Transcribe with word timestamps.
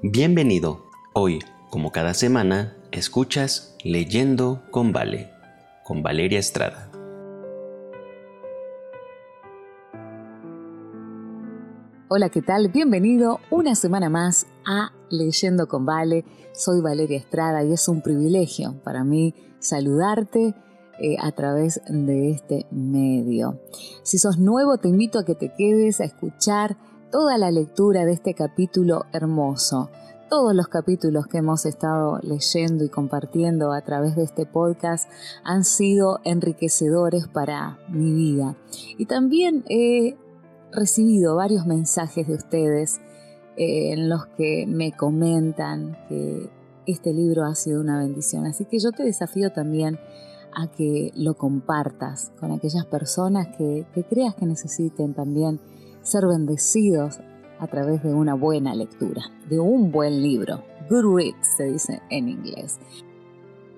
Bienvenido. 0.00 0.84
Hoy, 1.12 1.40
como 1.70 1.90
cada 1.90 2.14
semana, 2.14 2.76
escuchas 2.92 3.74
Leyendo 3.82 4.62
con 4.70 4.92
Vale, 4.92 5.32
con 5.82 6.04
Valeria 6.04 6.38
Estrada. 6.38 6.88
Hola, 12.06 12.28
¿qué 12.28 12.42
tal? 12.42 12.68
Bienvenido 12.68 13.40
una 13.50 13.74
semana 13.74 14.08
más 14.08 14.46
a 14.64 14.92
Leyendo 15.10 15.66
con 15.66 15.84
Vale. 15.84 16.24
Soy 16.52 16.80
Valeria 16.80 17.18
Estrada 17.18 17.64
y 17.64 17.72
es 17.72 17.88
un 17.88 18.00
privilegio 18.00 18.80
para 18.84 19.02
mí 19.02 19.34
saludarte 19.58 20.54
eh, 21.00 21.16
a 21.20 21.32
través 21.32 21.80
de 21.88 22.30
este 22.30 22.66
medio. 22.70 23.58
Si 24.04 24.18
sos 24.18 24.38
nuevo, 24.38 24.78
te 24.78 24.86
invito 24.86 25.18
a 25.18 25.24
que 25.24 25.34
te 25.34 25.52
quedes 25.58 26.00
a 26.00 26.04
escuchar 26.04 26.76
toda 27.10 27.38
la 27.38 27.50
lectura 27.50 28.04
de 28.04 28.12
este 28.12 28.34
capítulo 28.34 29.06
hermoso. 29.12 29.90
Todos 30.28 30.54
los 30.54 30.68
capítulos 30.68 31.26
que 31.26 31.38
hemos 31.38 31.64
estado 31.64 32.18
leyendo 32.22 32.84
y 32.84 32.90
compartiendo 32.90 33.72
a 33.72 33.80
través 33.80 34.14
de 34.14 34.24
este 34.24 34.44
podcast 34.44 35.10
han 35.42 35.64
sido 35.64 36.20
enriquecedores 36.24 37.26
para 37.28 37.78
mi 37.88 38.12
vida. 38.12 38.56
Y 38.98 39.06
también 39.06 39.64
he 39.70 40.16
recibido 40.70 41.36
varios 41.36 41.64
mensajes 41.64 42.26
de 42.28 42.34
ustedes 42.34 43.00
eh, 43.56 43.92
en 43.92 44.10
los 44.10 44.26
que 44.26 44.66
me 44.68 44.92
comentan 44.92 45.96
que 46.10 46.50
este 46.86 47.14
libro 47.14 47.44
ha 47.44 47.54
sido 47.54 47.80
una 47.80 47.98
bendición. 47.98 48.44
Así 48.44 48.66
que 48.66 48.78
yo 48.78 48.92
te 48.92 49.02
desafío 49.02 49.50
también 49.50 49.98
a 50.54 50.66
que 50.66 51.10
lo 51.14 51.34
compartas 51.34 52.32
con 52.38 52.52
aquellas 52.52 52.84
personas 52.84 53.48
que, 53.56 53.86
que 53.94 54.04
creas 54.04 54.34
que 54.34 54.44
necesiten 54.44 55.14
también 55.14 55.58
ser 56.08 56.26
bendecidos 56.26 57.20
a 57.58 57.66
través 57.66 58.02
de 58.02 58.14
una 58.14 58.32
buena 58.34 58.74
lectura, 58.74 59.22
de 59.48 59.60
un 59.60 59.92
buen 59.92 60.22
libro. 60.22 60.64
Good 60.88 61.16
reads 61.16 61.56
se 61.56 61.64
dice 61.64 62.00
en 62.10 62.28
inglés. 62.28 62.78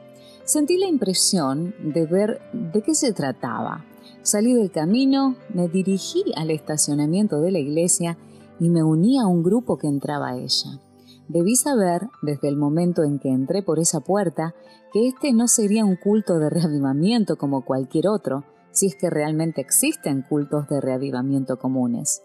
Sentí 0.46 0.78
la 0.78 0.88
impresión 0.88 1.76
de 1.84 2.06
ver 2.06 2.40
de 2.54 2.82
qué 2.82 2.96
se 2.96 3.12
trataba. 3.12 3.84
Salí 4.22 4.54
del 4.54 4.72
camino, 4.72 5.36
me 5.54 5.68
dirigí 5.68 6.24
al 6.38 6.50
estacionamiento 6.50 7.42
de 7.42 7.52
la 7.52 7.60
iglesia 7.60 8.18
y 8.58 8.70
me 8.70 8.84
uní 8.84 9.20
a 9.20 9.28
un 9.28 9.44
grupo 9.44 9.78
que 9.78 9.88
entraba 9.88 10.30
a 10.30 10.38
ella. 10.38 10.80
Debí 11.28 11.56
saber, 11.56 12.10
desde 12.22 12.48
el 12.48 12.56
momento 12.56 13.04
en 13.04 13.20
que 13.20 13.30
entré 13.30 13.64
por 13.64 13.80
esa 13.80 14.00
puerta, 14.00 14.54
que 14.94 15.08
este 15.08 15.34
no 15.34 15.48
sería 15.48 15.84
un 15.84 15.96
culto 15.96 16.40
de 16.40 16.50
reavivamiento 16.50 17.38
como 17.38 17.66
cualquier 17.66 18.08
otro, 18.08 18.44
si 18.72 18.88
es 18.88 18.96
que 18.96 19.10
realmente 19.10 19.62
existen 19.62 20.22
cultos 20.22 20.68
de 20.68 20.82
reavivamiento 20.82 21.58
comunes. 21.58 22.22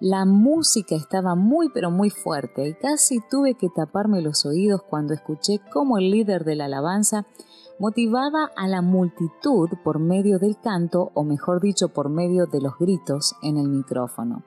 La 0.00 0.24
música 0.24 0.96
estaba 0.96 1.34
muy 1.34 1.68
pero 1.68 1.90
muy 1.90 2.08
fuerte 2.08 2.66
y 2.66 2.74
casi 2.74 3.20
tuve 3.30 3.54
que 3.54 3.68
taparme 3.68 4.22
los 4.22 4.46
oídos 4.46 4.82
cuando 4.82 5.12
escuché 5.12 5.60
cómo 5.70 5.98
el 5.98 6.10
líder 6.10 6.44
de 6.44 6.56
la 6.56 6.64
alabanza 6.64 7.26
motivaba 7.80 8.50
a 8.56 8.68
la 8.68 8.82
multitud 8.82 9.70
por 9.82 9.98
medio 9.98 10.38
del 10.38 10.58
canto, 10.60 11.10
o 11.14 11.24
mejor 11.24 11.62
dicho, 11.62 11.88
por 11.88 12.10
medio 12.10 12.46
de 12.46 12.60
los 12.60 12.78
gritos 12.78 13.34
en 13.42 13.56
el 13.56 13.68
micrófono. 13.68 14.44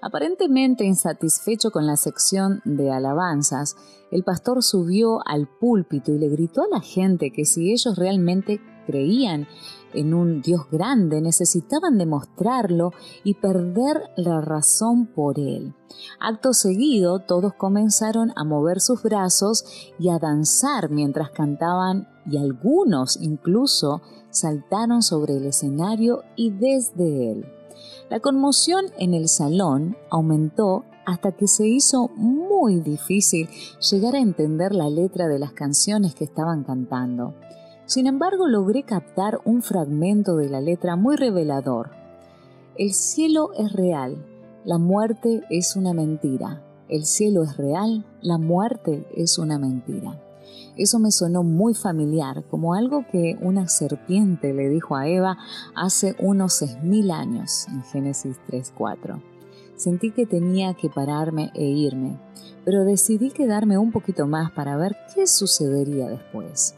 Aparentemente 0.00 0.84
insatisfecho 0.84 1.72
con 1.72 1.86
la 1.86 1.96
sección 1.96 2.62
de 2.64 2.92
alabanzas, 2.92 3.76
el 4.12 4.22
pastor 4.22 4.62
subió 4.62 5.18
al 5.26 5.48
púlpito 5.48 6.12
y 6.12 6.18
le 6.18 6.28
gritó 6.28 6.62
a 6.62 6.68
la 6.70 6.80
gente 6.80 7.32
que 7.32 7.44
si 7.44 7.72
ellos 7.72 7.96
realmente 7.96 8.60
creían 8.86 9.48
en 9.94 10.14
un 10.14 10.42
Dios 10.42 10.62
grande, 10.70 11.20
necesitaban 11.20 11.98
demostrarlo 11.98 12.92
y 13.24 13.34
perder 13.34 14.10
la 14.16 14.40
razón 14.40 15.06
por 15.06 15.38
él. 15.38 15.74
Acto 16.20 16.52
seguido, 16.52 17.20
todos 17.20 17.54
comenzaron 17.54 18.32
a 18.36 18.44
mover 18.44 18.80
sus 18.80 19.02
brazos 19.02 19.64
y 19.98 20.08
a 20.08 20.18
danzar 20.18 20.90
mientras 20.90 21.30
cantaban 21.30 22.08
y 22.26 22.36
algunos 22.36 23.18
incluso 23.20 24.02
saltaron 24.30 25.02
sobre 25.02 25.36
el 25.36 25.46
escenario 25.46 26.22
y 26.36 26.50
desde 26.50 27.32
él. 27.32 27.46
La 28.10 28.20
conmoción 28.20 28.86
en 28.98 29.14
el 29.14 29.28
salón 29.28 29.96
aumentó 30.10 30.84
hasta 31.08 31.32
que 31.32 31.46
se 31.46 31.66
hizo 31.66 32.08
muy 32.16 32.80
difícil 32.80 33.48
llegar 33.90 34.14
a 34.14 34.20
entender 34.20 34.74
la 34.74 34.90
letra 34.90 35.26
de 35.26 35.38
las 35.38 35.52
canciones 35.52 36.14
que 36.14 36.24
estaban 36.24 36.64
cantando. 36.64 37.34
Sin 37.88 38.06
embargo, 38.06 38.48
logré 38.48 38.82
captar 38.82 39.40
un 39.46 39.62
fragmento 39.62 40.36
de 40.36 40.50
la 40.50 40.60
letra 40.60 40.94
muy 40.94 41.16
revelador. 41.16 41.88
El 42.76 42.92
cielo 42.92 43.54
es 43.54 43.72
real, 43.72 44.26
la 44.66 44.76
muerte 44.76 45.42
es 45.48 45.74
una 45.74 45.94
mentira. 45.94 46.62
El 46.90 47.06
cielo 47.06 47.44
es 47.44 47.56
real, 47.56 48.04
la 48.20 48.36
muerte 48.36 49.08
es 49.16 49.38
una 49.38 49.58
mentira. 49.58 50.20
Eso 50.76 50.98
me 50.98 51.10
sonó 51.10 51.42
muy 51.44 51.72
familiar, 51.72 52.44
como 52.50 52.74
algo 52.74 53.06
que 53.10 53.38
una 53.40 53.68
serpiente 53.68 54.52
le 54.52 54.68
dijo 54.68 54.94
a 54.94 55.08
Eva 55.08 55.38
hace 55.74 56.14
unos 56.18 56.52
seis 56.52 56.76
mil 56.82 57.10
años, 57.10 57.68
en 57.68 57.82
Génesis 57.84 58.36
3.4. 58.50 59.18
Sentí 59.76 60.10
que 60.10 60.26
tenía 60.26 60.74
que 60.74 60.90
pararme 60.90 61.52
e 61.54 61.64
irme, 61.64 62.20
pero 62.66 62.84
decidí 62.84 63.30
quedarme 63.30 63.78
un 63.78 63.92
poquito 63.92 64.26
más 64.26 64.50
para 64.50 64.76
ver 64.76 64.94
qué 65.14 65.26
sucedería 65.26 66.06
después. 66.10 66.74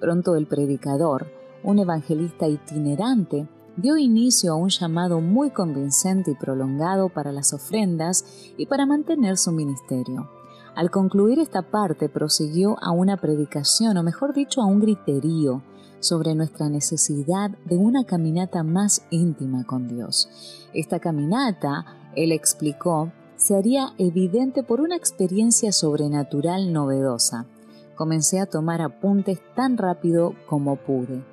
Pronto 0.00 0.36
el 0.36 0.46
predicador, 0.46 1.26
un 1.62 1.78
evangelista 1.78 2.46
itinerante, 2.46 3.48
dio 3.76 3.96
inicio 3.96 4.52
a 4.52 4.56
un 4.56 4.68
llamado 4.68 5.20
muy 5.20 5.50
convincente 5.50 6.32
y 6.32 6.34
prolongado 6.34 7.08
para 7.08 7.32
las 7.32 7.52
ofrendas 7.52 8.24
y 8.56 8.66
para 8.66 8.86
mantener 8.86 9.36
su 9.36 9.52
ministerio. 9.52 10.30
Al 10.76 10.90
concluir 10.90 11.38
esta 11.38 11.62
parte 11.62 12.08
prosiguió 12.08 12.76
a 12.82 12.90
una 12.90 13.16
predicación, 13.16 13.96
o 13.96 14.02
mejor 14.02 14.34
dicho, 14.34 14.60
a 14.60 14.66
un 14.66 14.80
griterío, 14.80 15.62
sobre 16.00 16.34
nuestra 16.34 16.68
necesidad 16.68 17.50
de 17.64 17.76
una 17.76 18.04
caminata 18.04 18.62
más 18.62 19.06
íntima 19.10 19.64
con 19.64 19.88
Dios. 19.88 20.28
Esta 20.74 21.00
caminata, 21.00 21.86
él 22.14 22.30
explicó, 22.30 23.10
se 23.36 23.56
haría 23.56 23.94
evidente 23.98 24.62
por 24.62 24.80
una 24.80 24.96
experiencia 24.96 25.72
sobrenatural 25.72 26.72
novedosa. 26.72 27.46
Comencé 27.94 28.40
a 28.40 28.46
tomar 28.46 28.82
apuntes 28.82 29.40
tan 29.54 29.76
rápido 29.76 30.34
como 30.46 30.76
pude. 30.76 31.24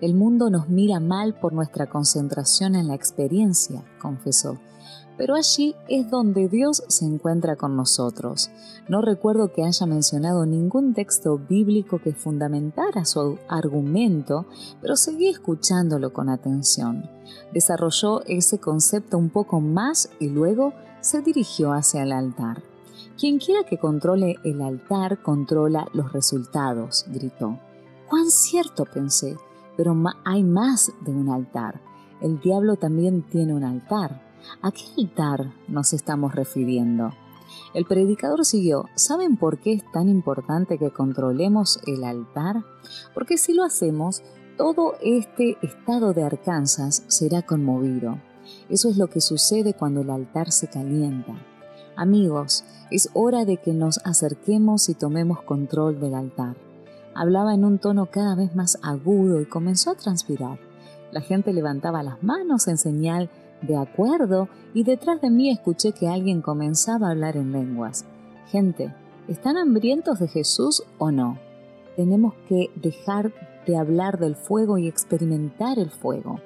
El 0.00 0.14
mundo 0.14 0.50
nos 0.50 0.68
mira 0.68 1.00
mal 1.00 1.38
por 1.38 1.52
nuestra 1.52 1.88
concentración 1.88 2.74
en 2.74 2.88
la 2.88 2.94
experiencia, 2.94 3.84
confesó 4.00 4.58
pero 5.16 5.34
allí 5.34 5.76
es 5.88 6.10
donde 6.10 6.48
Dios 6.48 6.82
se 6.88 7.04
encuentra 7.04 7.56
con 7.56 7.76
nosotros. 7.76 8.50
No 8.88 9.02
recuerdo 9.02 9.52
que 9.52 9.64
haya 9.64 9.86
mencionado 9.86 10.46
ningún 10.46 10.94
texto 10.94 11.38
bíblico 11.38 12.00
que 12.00 12.12
fundamentara 12.12 13.04
su 13.04 13.38
argumento, 13.48 14.46
pero 14.80 14.96
seguí 14.96 15.28
escuchándolo 15.28 16.12
con 16.12 16.28
atención. 16.28 17.08
Desarrolló 17.52 18.22
ese 18.24 18.58
concepto 18.58 19.18
un 19.18 19.30
poco 19.30 19.60
más 19.60 20.08
y 20.18 20.28
luego 20.28 20.72
se 21.00 21.20
dirigió 21.20 21.72
hacia 21.72 22.02
el 22.02 22.12
altar. 22.12 22.62
Quien 23.18 23.38
quiera 23.38 23.64
que 23.64 23.78
controle 23.78 24.36
el 24.42 24.62
altar 24.62 25.22
controla 25.22 25.86
los 25.92 26.12
resultados, 26.12 27.04
gritó. 27.08 27.58
¡Cuán 28.08 28.30
cierto! 28.30 28.84
pensé, 28.84 29.36
pero 29.76 29.94
hay 30.24 30.42
más 30.42 30.92
de 31.02 31.12
un 31.12 31.28
altar. 31.28 31.80
El 32.20 32.40
diablo 32.40 32.76
también 32.76 33.22
tiene 33.22 33.54
un 33.54 33.64
altar. 33.64 34.22
¿A 34.62 34.72
qué 34.72 34.82
altar 34.98 35.52
nos 35.68 35.92
estamos 35.92 36.34
refiriendo? 36.34 37.12
El 37.74 37.84
predicador 37.84 38.44
siguió, 38.44 38.86
¿saben 38.94 39.36
por 39.36 39.58
qué 39.58 39.74
es 39.74 39.92
tan 39.92 40.08
importante 40.08 40.78
que 40.78 40.90
controlemos 40.90 41.80
el 41.86 42.04
altar? 42.04 42.64
Porque 43.14 43.38
si 43.38 43.52
lo 43.52 43.62
hacemos, 43.62 44.22
todo 44.56 44.94
este 45.02 45.58
estado 45.62 46.12
de 46.12 46.24
Arkansas 46.24 47.04
será 47.08 47.42
conmovido. 47.42 48.18
Eso 48.68 48.88
es 48.88 48.96
lo 48.96 49.08
que 49.08 49.20
sucede 49.20 49.74
cuando 49.74 50.00
el 50.00 50.10
altar 50.10 50.50
se 50.50 50.68
calienta. 50.68 51.34
Amigos, 51.96 52.64
es 52.90 53.10
hora 53.12 53.44
de 53.44 53.58
que 53.58 53.72
nos 53.72 53.98
acerquemos 54.04 54.88
y 54.88 54.94
tomemos 54.94 55.42
control 55.42 56.00
del 56.00 56.14
altar. 56.14 56.56
Hablaba 57.14 57.54
en 57.54 57.64
un 57.64 57.78
tono 57.78 58.06
cada 58.06 58.34
vez 58.34 58.54
más 58.54 58.78
agudo 58.82 59.40
y 59.40 59.46
comenzó 59.46 59.90
a 59.90 59.94
transpirar. 59.94 60.58
La 61.10 61.20
gente 61.20 61.52
levantaba 61.52 62.02
las 62.02 62.22
manos 62.22 62.68
en 62.68 62.78
señal 62.78 63.28
de 63.60 63.76
acuerdo 63.76 64.48
y 64.74 64.84
detrás 64.84 65.20
de 65.20 65.30
mí 65.30 65.50
escuché 65.50 65.92
que 65.92 66.08
alguien 66.08 66.40
comenzaba 66.40 67.08
a 67.08 67.10
hablar 67.10 67.36
en 67.36 67.52
lenguas. 67.52 68.06
Gente, 68.48 68.94
¿están 69.28 69.56
hambrientos 69.56 70.18
de 70.18 70.28
Jesús 70.28 70.82
o 70.98 71.10
no? 71.10 71.38
Tenemos 71.96 72.34
que 72.48 72.70
dejar 72.76 73.32
de 73.66 73.76
hablar 73.76 74.18
del 74.18 74.34
fuego 74.34 74.78
y 74.78 74.88
experimentar 74.88 75.78
el 75.78 75.90
fuego. 75.90 76.40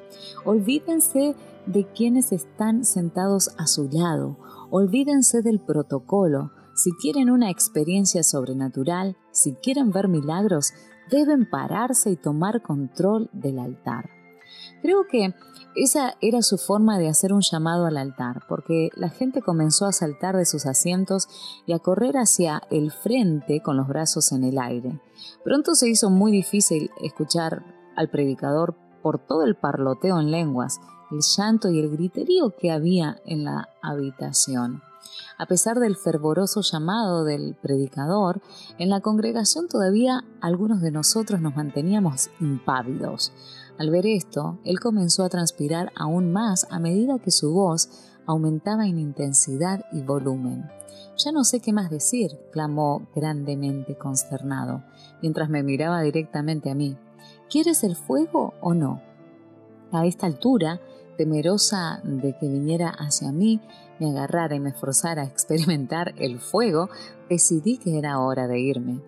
Olvídense 0.45 1.35
de 1.67 1.87
quienes 1.93 2.33
están 2.33 2.85
sentados 2.85 3.51
a 3.59 3.67
su 3.67 3.89
lado. 3.91 4.39
Olvídense 4.71 5.43
del 5.43 5.61
protocolo. 5.61 6.53
Si 6.75 6.93
quieren 6.93 7.31
una 7.31 7.51
experiencia 7.51 8.23
sobrenatural, 8.23 9.17
si 9.31 9.55
quieren 9.55 9.91
ver 9.91 10.09
milagros, 10.09 10.73
deben 11.11 11.49
pararse 11.49 12.11
y 12.11 12.17
tomar 12.17 12.63
control 12.63 13.31
del 13.33 13.59
altar. 13.59 14.11
Creo 14.83 15.07
que 15.11 15.35
esa 15.75 16.15
era 16.21 16.43
su 16.43 16.59
forma 16.59 16.99
de 16.99 17.09
hacer 17.09 17.33
un 17.33 17.43
llamado 17.43 17.87
al 17.87 17.97
altar, 17.97 18.43
porque 18.49 18.91
la 18.95 19.11
gente 19.11 19.43
comenzó 19.43 19.87
a 19.87 19.93
saltar 19.93 20.37
de 20.37 20.47
sus 20.47 20.67
asientos 20.67 21.29
y 21.67 21.73
a 21.73 21.79
correr 21.79 22.17
hacia 22.17 22.63
el 22.71 22.91
frente 22.91 23.61
con 23.63 23.77
los 23.77 23.89
brazos 23.89 24.33
en 24.33 24.45
el 24.45 24.59
aire. 24.59 25.01
Pronto 25.45 25.75
se 25.75 25.89
hizo 25.89 26.11
muy 26.11 26.33
difícil 26.33 26.91
escuchar 27.03 27.63
al 27.97 28.11
predicador 28.11 28.77
por 29.03 29.19
todo 29.19 29.45
el 29.45 29.55
parloteo 29.57 30.19
en 30.19 30.31
lenguas, 30.31 30.81
el 31.11 31.21
llanto 31.21 31.71
y 31.71 31.81
el 31.81 31.91
griterío 31.91 32.51
que 32.57 32.71
había 32.71 33.21
en 33.25 33.45
la 33.45 33.69
habitación. 33.83 34.83
A 35.39 35.47
pesar 35.47 35.79
del 35.79 35.97
fervoroso 35.97 36.63
llamado 36.63 37.25
del 37.25 37.55
predicador, 37.55 38.41
en 38.79 38.91
la 38.91 39.01
congregación 39.01 39.69
todavía 39.69 40.25
algunos 40.41 40.81
de 40.81 40.91
nosotros 40.91 41.41
nos 41.41 41.55
manteníamos 41.55 42.31
impávidos. 42.41 43.33
Al 43.79 43.91
ver 43.91 44.07
esto, 44.07 44.59
él 44.65 44.81
comenzó 44.81 45.25
a 45.25 45.29
transpirar 45.29 45.93
aún 45.95 46.33
más 46.33 46.67
a 46.71 46.79
medida 46.79 47.19
que 47.19 47.31
su 47.31 47.53
voz 47.53 47.91
aumentaba 48.25 48.87
en 48.87 48.99
intensidad 48.99 49.85
y 49.93 50.01
volumen. 50.01 50.69
Ya 51.19 51.33
no 51.33 51.45
sé 51.45 51.61
qué 51.61 51.73
más 51.73 51.91
decir, 51.91 52.31
clamó 52.51 53.07
grandemente 53.15 53.97
consternado, 53.97 54.85
mientras 55.23 55.49
me 55.49 55.63
miraba 55.63 56.01
directamente 56.01 56.71
a 56.71 56.75
mí. 56.75 56.97
¿Quieres 57.51 57.85
el 57.85 57.97
fuego 57.97 58.55
o 58.61 58.75
no? 58.75 59.03
A 59.93 60.07
esta 60.07 60.27
altura, 60.27 60.81
temerosa 61.17 62.01
de 62.05 62.37
que 62.37 62.49
viniera 62.49 62.91
hacia 62.91 63.33
mí, 63.33 63.61
me 63.99 64.11
agarrara 64.11 64.55
y 64.55 64.61
me 64.61 64.73
forzara 64.73 65.23
a 65.23 65.27
experimentar 65.27 66.15
el 66.19 66.41
fuego, 66.41 66.89
decidí 67.29 67.79
que 67.79 67.99
era 67.99 68.21
hora 68.21 68.47
de 68.47 68.61
irme. 68.61 69.01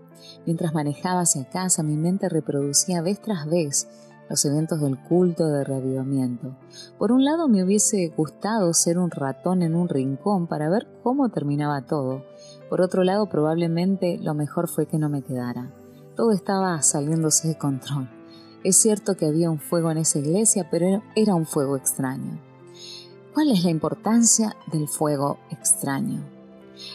Mientras 0.46 0.75
manejaba 0.75 1.20
hacia 1.20 1.49
casa, 1.49 1.82
mi 1.82 1.96
mente 1.96 2.28
reproducía 2.28 3.02
vez 3.02 3.20
tras 3.20 3.46
vez 3.49 3.88
los 4.28 4.44
eventos 4.44 4.81
del 4.81 4.99
culto 5.05 5.46
de 5.46 5.64
reavivamiento. 5.64 6.56
Por 6.99 7.12
un 7.12 7.25
lado 7.25 7.49
me 7.49 7.64
hubiese 7.64 8.12
gustado 8.16 8.75
ser 8.75 8.99
un 8.99 9.11
ratón 9.11 9.62
en 9.62 9.75
un 9.75 9.88
rincón 9.88 10.46
para 10.46 10.69
ver 10.69 10.87
cómo 11.02 11.31
terminaba 11.31 11.82
todo. 11.82 12.25
Por 12.69 12.81
otro 12.81 13.04
lado 13.04 13.28
probablemente 13.28 14.19
lo 14.19 14.34
mejor 14.34 14.69
fue 14.69 14.87
que 14.87 14.99
no 14.99 15.08
me 15.08 15.22
quedara. 15.22 15.72
Todo 16.14 16.32
estaba 16.32 16.82
saliéndose 16.82 17.49
de 17.49 17.58
control. 17.58 18.18
Es 18.64 18.76
cierto 18.76 19.16
que 19.16 19.26
había 19.26 19.50
un 19.50 19.60
fuego 19.60 19.90
en 19.90 19.99
esa 19.99 20.19
iglesia, 20.19 20.69
pero 20.70 21.02
era 21.14 21.34
un 21.34 21.46
fuego 21.46 21.76
extraño. 21.76 22.38
¿Cuál 23.32 23.50
es 23.50 23.62
la 23.62 23.70
importancia 23.70 24.56
del 24.72 24.88
fuego 24.88 25.38
extraño? 25.50 26.20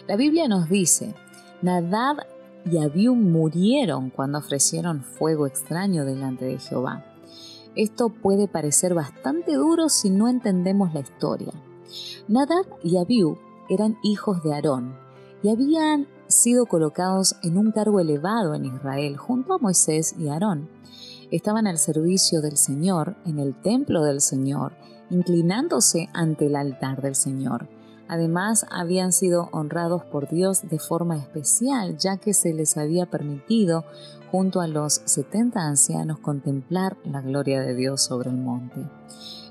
La 0.08 0.16
Biblia 0.16 0.48
nos 0.48 0.70
dice, 0.70 1.14
Nadab 1.62 2.18
y 2.70 2.78
Abiú 2.78 3.16
murieron 3.16 4.10
cuando 4.10 4.40
ofrecieron 4.40 5.04
fuego 5.04 5.48
extraño 5.48 6.06
delante 6.06 6.46
de 6.46 6.60
Jehová. 6.60 7.06
Esto 7.76 8.10
puede 8.10 8.48
parecer 8.48 8.94
bastante 8.94 9.54
duro 9.54 9.90
si 9.90 10.10
no 10.10 10.28
entendemos 10.28 10.94
la 10.94 11.00
historia. 11.00 11.54
Nadab 12.28 12.66
y 12.84 12.98
Abiú 12.98 13.38
eran 13.70 13.98
hijos 14.04 14.44
de 14.44 14.54
Aarón 14.54 14.96
y 15.42 15.50
habían 15.50 16.08
sido 16.28 16.66
colocados 16.66 17.36
en 17.44 17.58
un 17.58 17.72
cargo 17.72 18.00
elevado 18.00 18.54
en 18.54 18.66
Israel 18.66 19.18
junto 19.18 19.54
a 19.54 19.58
Moisés 19.58 20.16
y 20.18 20.28
Aarón. 20.28 20.70
Estaban 21.34 21.66
al 21.66 21.80
servicio 21.80 22.42
del 22.42 22.58
Señor 22.58 23.16
en 23.26 23.40
el 23.40 23.60
templo 23.60 24.04
del 24.04 24.22
Señor, 24.22 24.74
inclinándose 25.10 26.08
ante 26.14 26.46
el 26.46 26.56
altar 26.56 27.02
del 27.02 27.16
Señor. 27.16 27.68
Además, 28.08 28.68
habían 28.70 29.12
sido 29.12 29.50
honrados 29.52 30.04
por 30.04 30.30
Dios 30.30 30.62
de 30.70 30.78
forma 30.78 31.18
especial, 31.18 31.98
ya 31.98 32.18
que 32.18 32.36
se 32.36 32.54
les 32.54 32.78
había 32.78 33.08
permitido 33.08 33.84
junto 34.32 34.62
a 34.62 34.68
los 34.68 35.02
70 35.06 35.60
ancianos 35.60 36.20
contemplar 36.20 36.98
la 37.04 37.22
gloria 37.22 37.62
de 37.62 37.74
Dios 37.74 38.04
sobre 38.04 38.30
el 38.30 38.38
monte. 38.38 38.88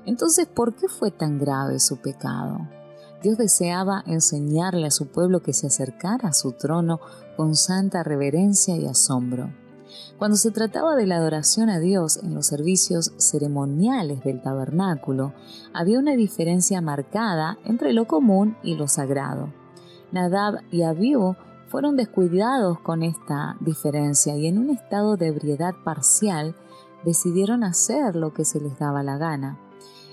Entonces, 0.05 0.47
¿por 0.47 0.75
qué 0.75 0.87
fue 0.87 1.11
tan 1.11 1.37
grave 1.37 1.81
su 1.81 1.97
pecado? 1.97 2.59
Dios 3.21 3.37
deseaba 3.37 4.05
enseñarle 4.07 4.87
a 4.87 4.91
su 4.91 5.07
pueblo 5.07 5.43
que 5.43 5.51
se 5.51 5.67
acercara 5.67 6.29
a 6.29 6.33
su 6.33 6.53
trono 6.53 7.01
con 7.35 7.57
santa 7.57 8.03
reverencia 8.03 8.77
y 8.77 8.87
asombro. 8.87 9.62
Cuando 10.17 10.37
se 10.37 10.51
trataba 10.51 10.95
de 10.95 11.07
la 11.07 11.17
adoración 11.17 11.69
a 11.69 11.79
Dios 11.79 12.17
en 12.23 12.33
los 12.33 12.47
servicios 12.47 13.13
ceremoniales 13.17 14.23
del 14.23 14.41
tabernáculo, 14.41 15.33
había 15.73 15.99
una 15.99 16.13
diferencia 16.13 16.81
marcada 16.81 17.57
entre 17.65 17.93
lo 17.93 18.05
común 18.05 18.57
y 18.63 18.75
lo 18.75 18.87
sagrado. 18.87 19.49
Nadab 20.11 20.59
y 20.71 20.83
Abiú 20.83 21.35
fueron 21.67 21.97
descuidados 21.97 22.79
con 22.79 23.01
esta 23.01 23.57
diferencia 23.59 24.37
y 24.37 24.45
en 24.47 24.59
un 24.59 24.69
estado 24.69 25.17
de 25.17 25.27
ebriedad 25.27 25.73
parcial 25.83 26.55
decidieron 27.03 27.63
hacer 27.63 28.15
lo 28.15 28.33
que 28.33 28.45
se 28.45 28.61
les 28.61 28.77
daba 28.77 29.01
la 29.01 29.17
gana. 29.17 29.57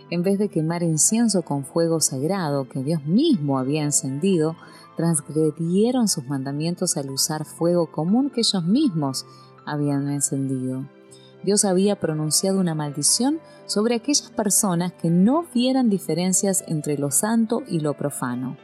En 0.08 0.22
vez 0.22 0.38
de 0.38 0.48
quemar 0.48 0.82
incienso 0.82 1.42
con 1.42 1.64
fuego 1.64 2.00
sagrado 2.00 2.68
que 2.68 2.82
Dios 2.82 3.04
mismo 3.04 3.58
había 3.58 3.84
encendido, 3.84 4.56
transgredieron 4.96 6.08
sus 6.08 6.26
mandamientos 6.26 6.96
al 6.96 7.10
usar 7.10 7.44
fuego 7.44 7.92
común 7.92 8.30
que 8.30 8.40
ellos 8.40 8.64
mismos 8.64 9.24
habían 9.70 10.08
encendido. 10.10 10.84
Dios 11.42 11.64
había 11.64 11.96
pronunciado 11.96 12.60
una 12.60 12.74
maldición 12.74 13.40
sobre 13.66 13.94
aquellas 13.94 14.30
personas 14.30 14.92
que 14.92 15.10
no 15.10 15.46
vieran 15.54 15.88
diferencias 15.88 16.64
entre 16.66 16.98
lo 16.98 17.10
santo 17.10 17.62
y 17.66 17.80
lo 17.80 17.94
profano. 17.94 18.56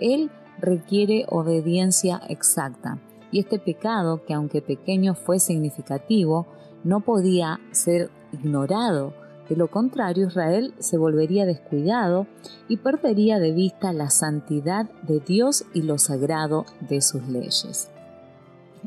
Él 0.00 0.30
requiere 0.60 1.24
obediencia 1.28 2.20
exacta. 2.28 2.98
Y 3.30 3.40
este 3.40 3.58
pecado, 3.58 4.24
que 4.26 4.34
aunque 4.34 4.62
pequeño 4.62 5.14
fue 5.14 5.38
significativo, 5.38 6.46
no 6.84 7.00
podía 7.00 7.60
ser 7.70 8.10
ignorado. 8.32 9.14
De 9.48 9.56
lo 9.56 9.70
contrario, 9.70 10.26
Israel 10.26 10.74
se 10.78 10.98
volvería 10.98 11.46
descuidado 11.46 12.26
y 12.68 12.78
perdería 12.78 13.38
de 13.38 13.52
vista 13.52 13.92
la 13.92 14.10
santidad 14.10 14.90
de 15.02 15.20
Dios 15.20 15.64
y 15.72 15.82
lo 15.82 15.98
sagrado 15.98 16.66
de 16.80 17.00
sus 17.00 17.26
leyes. 17.28 17.90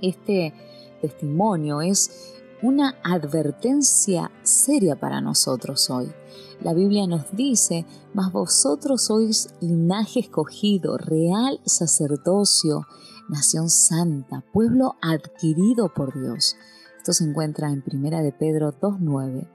Este 0.01 0.53
testimonio 1.01 1.81
es 1.81 2.31
una 2.61 2.95
advertencia 3.03 4.31
seria 4.43 4.95
para 4.95 5.19
nosotros 5.19 5.89
hoy. 5.89 6.11
La 6.61 6.73
Biblia 6.73 7.07
nos 7.07 7.35
dice, 7.35 7.85
mas 8.13 8.31
vosotros 8.31 9.05
sois 9.05 9.49
linaje 9.61 10.19
escogido, 10.19 10.97
real 10.97 11.59
sacerdocio, 11.65 12.85
nación 13.29 13.69
santa, 13.69 14.43
pueblo 14.53 14.95
adquirido 15.01 15.91
por 15.93 16.13
Dios. 16.13 16.55
Esto 16.97 17.13
se 17.13 17.23
encuentra 17.23 17.71
en 17.71 17.81
Primera 17.81 18.21
de 18.21 18.31
Pedro 18.31 18.73
2.9. 18.79 19.47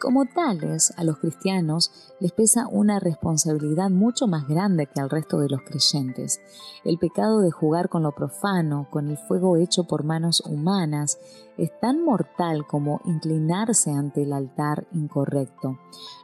Como 0.00 0.24
tales, 0.24 0.92
a 0.96 1.04
los 1.04 1.18
cristianos 1.18 2.14
les 2.20 2.32
pesa 2.32 2.66
una 2.68 2.98
responsabilidad 3.00 3.90
mucho 3.90 4.26
más 4.26 4.48
grande 4.48 4.86
que 4.86 5.00
al 5.00 5.10
resto 5.10 5.38
de 5.38 5.48
los 5.48 5.60
creyentes. 5.62 6.40
El 6.84 6.98
pecado 6.98 7.40
de 7.40 7.50
jugar 7.50 7.88
con 7.88 8.02
lo 8.02 8.12
profano, 8.12 8.88
con 8.90 9.08
el 9.08 9.18
fuego 9.18 9.56
hecho 9.56 9.84
por 9.84 10.04
manos 10.04 10.42
humanas, 10.46 11.18
es 11.58 11.70
tan 11.80 12.02
mortal 12.04 12.66
como 12.66 13.00
inclinarse 13.04 13.90
ante 13.90 14.22
el 14.22 14.32
altar 14.32 14.86
incorrecto. 14.92 15.78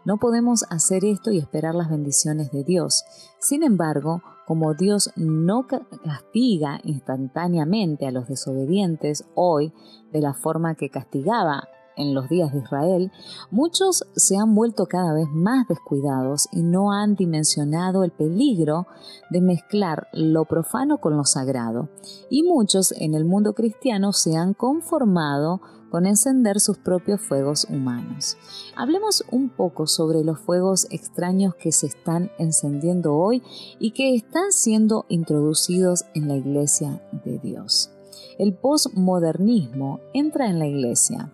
No 0.05 0.17
podemos 0.17 0.65
hacer 0.71 1.05
esto 1.05 1.31
y 1.31 1.39
esperar 1.39 1.75
las 1.75 1.91
bendiciones 1.91 2.51
de 2.51 2.65
Dios. 2.65 3.05
Sin 3.39 3.63
embargo, 3.63 4.23
como 4.47 4.75
Dios 4.75 5.11
no 5.17 5.67
castiga 5.67 6.81
instantáneamente 6.85 8.07
a 8.07 8.13
los 8.13 8.29
desobedientes 8.29 9.25
hoy 9.35 9.73
de 10.13 10.21
la 10.21 10.35
forma 10.35 10.77
que 10.77 10.89
castigaba 10.89 11.69
en 11.97 12.15
los 12.15 12.29
días 12.29 12.53
de 12.53 12.61
Israel, 12.61 13.13
muchos 13.51 14.07
se 14.15 14.37
han 14.37 14.55
vuelto 14.55 14.87
cada 14.87 15.15
vez 15.15 15.29
más 15.31 15.67
descuidados 15.69 16.49
y 16.53 16.63
no 16.63 16.93
han 16.93 17.15
dimensionado 17.15 18.05
el 18.05 18.11
peligro 18.11 18.87
de 19.31 19.41
mezclar 19.41 20.09
lo 20.13 20.45
profano 20.45 20.99
con 20.99 21.17
lo 21.17 21.25
sagrado. 21.25 21.89
Y 22.31 22.43
muchos 22.43 22.93
en 22.93 23.15
el 23.15 23.25
mundo 23.25 23.55
cristiano 23.55 24.13
se 24.13 24.37
han 24.37 24.55
conformado 24.55 25.61
con 25.91 26.07
encender 26.07 26.61
sus 26.61 26.79
propios 26.79 27.21
fuegos 27.21 27.67
humanos. 27.71 28.37
Hablemos 28.77 29.25
un 29.31 29.49
poco 29.49 29.87
sobre 29.87 30.25
los 30.25 30.39
fuegos 30.41 30.87
extraños 30.91 31.55
que 31.55 31.73
se 31.73 31.87
están 31.87 32.31
encendiendo 32.39 33.15
hoy 33.15 33.43
y 33.79 33.93
que 33.93 34.15
están 34.15 34.53
siendo 34.53 35.07
introducidos 35.09 36.05
en 36.15 36.29
la 36.29 36.37
iglesia 36.37 37.03
de 37.25 37.39
Dios. 37.39 37.91
El 38.39 38.55
postmodernismo 38.55 40.01
entra 40.13 40.49
en 40.49 40.59
la 40.59 40.67
iglesia 40.67 41.33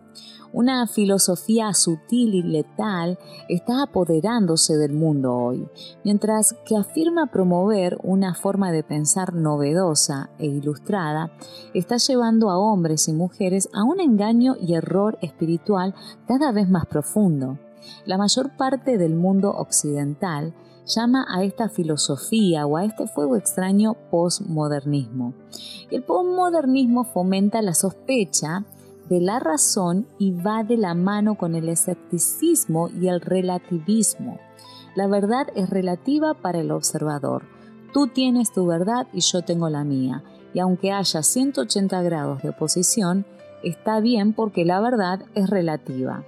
una 0.52 0.86
filosofía 0.86 1.72
sutil 1.74 2.34
y 2.34 2.42
letal 2.42 3.18
está 3.48 3.82
apoderándose 3.82 4.76
del 4.76 4.92
mundo 4.92 5.34
hoy, 5.34 5.68
mientras 6.04 6.54
que 6.66 6.76
afirma 6.76 7.26
promover 7.26 7.98
una 8.02 8.34
forma 8.34 8.70
de 8.70 8.82
pensar 8.82 9.34
novedosa 9.34 10.30
e 10.38 10.46
ilustrada, 10.46 11.32
está 11.74 11.96
llevando 11.96 12.50
a 12.50 12.58
hombres 12.58 13.08
y 13.08 13.12
mujeres 13.12 13.68
a 13.72 13.84
un 13.84 14.00
engaño 14.00 14.56
y 14.60 14.74
error 14.74 15.18
espiritual 15.22 15.94
cada 16.26 16.52
vez 16.52 16.68
más 16.68 16.86
profundo. 16.86 17.58
La 18.04 18.18
mayor 18.18 18.56
parte 18.56 18.98
del 18.98 19.14
mundo 19.14 19.50
occidental 19.50 20.54
llama 20.86 21.26
a 21.28 21.44
esta 21.44 21.68
filosofía 21.68 22.66
o 22.66 22.76
a 22.76 22.84
este 22.84 23.06
fuego 23.06 23.36
extraño 23.36 23.94
postmodernismo. 24.10 25.34
El 25.90 26.02
postmodernismo 26.02 27.04
fomenta 27.04 27.62
la 27.62 27.74
sospecha 27.74 28.64
de 29.12 29.20
la 29.20 29.38
razón 29.38 30.06
y 30.18 30.32
va 30.32 30.64
de 30.64 30.78
la 30.78 30.94
mano 30.94 31.34
con 31.34 31.54
el 31.54 31.68
escepticismo 31.68 32.88
y 32.88 33.08
el 33.08 33.20
relativismo. 33.20 34.40
La 34.94 35.06
verdad 35.06 35.48
es 35.54 35.68
relativa 35.68 36.32
para 36.32 36.60
el 36.60 36.70
observador. 36.70 37.42
Tú 37.92 38.06
tienes 38.06 38.52
tu 38.52 38.64
verdad 38.64 39.06
y 39.12 39.20
yo 39.20 39.42
tengo 39.42 39.68
la 39.68 39.84
mía. 39.84 40.24
Y 40.54 40.60
aunque 40.60 40.92
haya 40.92 41.22
180 41.22 42.00
grados 42.00 42.42
de 42.42 42.48
oposición, 42.48 43.26
está 43.62 44.00
bien 44.00 44.32
porque 44.32 44.64
la 44.64 44.80
verdad 44.80 45.20
es 45.34 45.50
relativa. 45.50 46.24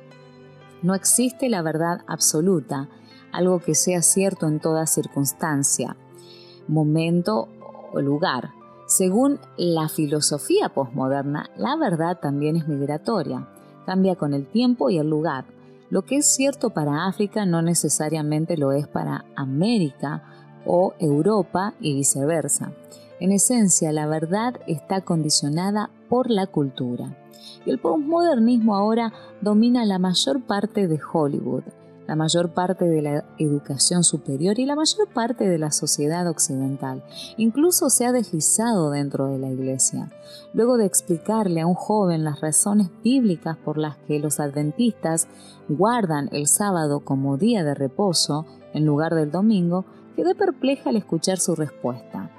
No 0.82 0.94
existe 0.94 1.48
la 1.48 1.62
verdad 1.62 2.02
absoluta, 2.06 2.90
algo 3.32 3.60
que 3.60 3.74
sea 3.74 4.02
cierto 4.02 4.46
en 4.46 4.60
toda 4.60 4.84
circunstancia, 4.84 5.96
momento 6.68 7.48
o 7.94 8.02
lugar. 8.02 8.50
Según 8.86 9.40
la 9.56 9.88
filosofía 9.88 10.68
posmoderna, 10.68 11.48
la 11.56 11.76
verdad 11.76 12.18
también 12.20 12.56
es 12.56 12.68
migratoria, 12.68 13.48
cambia 13.86 14.14
con 14.14 14.34
el 14.34 14.46
tiempo 14.46 14.90
y 14.90 14.98
el 14.98 15.08
lugar. 15.08 15.46
Lo 15.88 16.02
que 16.02 16.16
es 16.16 16.26
cierto 16.26 16.70
para 16.70 17.06
África 17.06 17.46
no 17.46 17.62
necesariamente 17.62 18.58
lo 18.58 18.72
es 18.72 18.86
para 18.86 19.24
América 19.36 20.22
o 20.66 20.92
Europa 20.98 21.74
y 21.80 21.94
viceversa. 21.94 22.72
En 23.20 23.32
esencia, 23.32 23.90
la 23.90 24.06
verdad 24.06 24.60
está 24.66 25.00
condicionada 25.00 25.88
por 26.10 26.30
la 26.30 26.46
cultura. 26.46 27.16
Y 27.64 27.70
el 27.70 27.78
posmodernismo 27.78 28.76
ahora 28.76 29.12
domina 29.40 29.86
la 29.86 29.98
mayor 29.98 30.42
parte 30.42 30.88
de 30.88 31.00
Hollywood, 31.12 31.62
la 32.06 32.16
mayor 32.16 32.50
parte 32.50 32.84
de 32.84 33.02
la 33.02 33.24
educación 33.38 34.04
superior 34.04 34.58
y 34.58 34.66
la 34.66 34.76
mayor 34.76 35.08
parte 35.12 35.48
de 35.48 35.58
la 35.58 35.70
sociedad 35.70 36.28
occidental. 36.28 37.02
Incluso 37.36 37.90
se 37.90 38.06
ha 38.06 38.12
deslizado 38.12 38.90
dentro 38.90 39.28
de 39.28 39.38
la 39.38 39.50
iglesia. 39.50 40.10
Luego 40.52 40.76
de 40.76 40.86
explicarle 40.86 41.60
a 41.60 41.66
un 41.66 41.74
joven 41.74 42.24
las 42.24 42.40
razones 42.40 42.88
bíblicas 43.02 43.56
por 43.56 43.78
las 43.78 43.96
que 43.98 44.18
los 44.18 44.40
adventistas 44.40 45.28
guardan 45.68 46.28
el 46.32 46.46
sábado 46.46 47.00
como 47.00 47.36
día 47.36 47.64
de 47.64 47.74
reposo 47.74 48.46
en 48.72 48.84
lugar 48.84 49.14
del 49.14 49.30
domingo, 49.30 49.84
quedé 50.16 50.34
perpleja 50.34 50.90
al 50.90 50.96
escuchar 50.96 51.38
su 51.38 51.54
respuesta. 51.54 52.30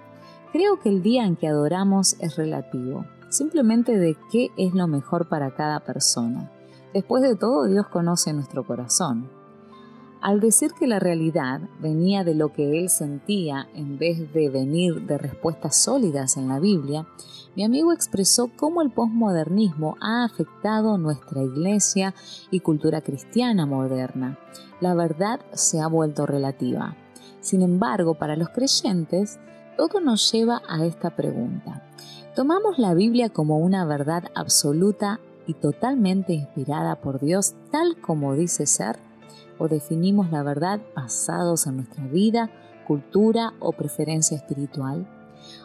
Creo 0.52 0.80
que 0.80 0.90
el 0.90 1.02
día 1.02 1.26
en 1.26 1.36
que 1.36 1.48
adoramos 1.48 2.16
es 2.20 2.36
relativo, 2.36 3.06
simplemente 3.30 3.98
de 3.98 4.16
qué 4.32 4.52
es 4.58 4.74
lo 4.74 4.88
mejor 4.88 5.28
para 5.28 5.54
cada 5.56 5.82
persona. 5.82 6.52
Después 6.94 7.24
de 7.24 7.36
todo, 7.36 7.66
Dios 7.66 7.88
conoce 7.88 8.32
nuestro 8.32 8.66
corazón. 8.66 9.30
Al 10.26 10.40
decir 10.40 10.72
que 10.74 10.88
la 10.88 10.98
realidad 10.98 11.62
venía 11.80 12.24
de 12.24 12.34
lo 12.34 12.52
que 12.52 12.80
él 12.80 12.90
sentía 12.90 13.68
en 13.76 14.00
vez 14.00 14.34
de 14.34 14.50
venir 14.50 15.06
de 15.06 15.20
respuestas 15.20 15.76
sólidas 15.76 16.36
en 16.36 16.48
la 16.48 16.60
Biblia, 16.60 17.06
mi 17.56 17.64
amigo 17.64 17.94
expresó 17.94 18.50
cómo 18.56 18.82
el 18.82 18.90
posmodernismo 18.90 19.98
ha 20.02 20.24
afectado 20.24 20.98
nuestra 20.98 21.44
iglesia 21.44 22.16
y 22.50 22.62
cultura 22.62 23.02
cristiana 23.02 23.68
moderna. 23.68 24.40
La 24.82 24.96
verdad 24.96 25.42
se 25.54 25.80
ha 25.80 25.86
vuelto 25.86 26.26
relativa. 26.26 26.96
Sin 27.40 27.62
embargo, 27.62 28.16
para 28.16 28.36
los 28.36 28.50
creyentes, 28.50 29.38
todo 29.78 30.02
nos 30.02 30.32
lleva 30.32 30.64
a 30.68 30.88
esta 30.88 31.16
pregunta. 31.16 31.84
¿Tomamos 32.36 32.80
la 32.80 32.96
Biblia 32.96 33.30
como 33.30 33.60
una 33.60 33.86
verdad 33.86 34.24
absoluta 34.34 35.20
y 35.46 35.54
totalmente 35.54 36.34
inspirada 36.34 36.96
por 36.96 37.20
Dios 37.20 37.54
tal 37.70 38.02
como 38.02 38.34
dice 38.34 38.66
ser? 38.66 38.98
O 39.58 39.68
definimos 39.68 40.32
la 40.32 40.44
verdad 40.44 40.82
basados 40.96 41.68
en 41.68 41.78
nuestra 41.78 42.06
vida, 42.06 42.50
cultura 42.88 43.54
o 43.60 43.72
preferencia 43.72 44.38
espiritual. 44.38 45.08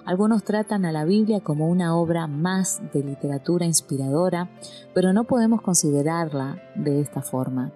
Algunos 0.05 0.45
tratan 0.45 0.85
a 0.85 0.93
la 0.93 1.05
Biblia 1.05 1.41
como 1.41 1.69
una 1.69 1.97
obra 1.97 2.27
más 2.27 2.83
de 2.93 3.03
literatura 3.03 3.65
inspiradora, 3.65 4.51
pero 4.95 5.13
no 5.13 5.25
podemos 5.25 5.63
considerarla 5.63 6.61
de 6.75 7.01
esta 7.01 7.23
forma 7.23 7.73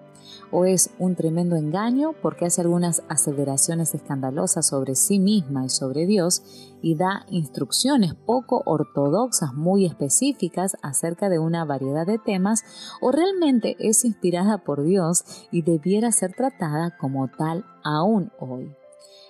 o 0.51 0.65
es 0.65 0.89
un 0.99 1.15
tremendo 1.15 1.55
engaño 1.55 2.13
porque 2.21 2.45
hace 2.45 2.61
algunas 2.61 3.03
aseveraciones 3.09 3.93
escandalosas 3.93 4.67
sobre 4.67 4.95
sí 4.95 5.19
misma 5.19 5.65
y 5.65 5.69
sobre 5.69 6.05
Dios 6.05 6.43
y 6.81 6.95
da 6.95 7.25
instrucciones 7.29 8.13
poco 8.13 8.61
ortodoxas 8.65 9.53
muy 9.53 9.85
específicas 9.85 10.77
acerca 10.81 11.29
de 11.29 11.39
una 11.39 11.65
variedad 11.65 12.05
de 12.05 12.19
temas 12.19 12.63
o 13.01 13.11
realmente 13.11 13.75
es 13.79 14.05
inspirada 14.05 14.59
por 14.59 14.83
Dios 14.83 15.47
y 15.51 15.61
debiera 15.61 16.11
ser 16.11 16.33
tratada 16.33 16.95
como 16.97 17.27
tal 17.27 17.65
aún 17.83 18.31
hoy. 18.39 18.75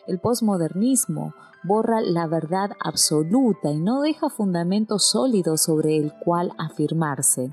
El 0.08 0.20
posmodernismo 0.20 1.34
borra 1.64 2.02
la 2.02 2.28
verdad 2.28 2.72
absoluta 2.80 3.72
y 3.72 3.80
no 3.80 4.02
deja 4.02 4.30
fundamento 4.30 5.00
sólido 5.00 5.58
sobre 5.58 5.98
el 5.98 6.14
cual 6.14 6.52
afirmarse 6.58 7.52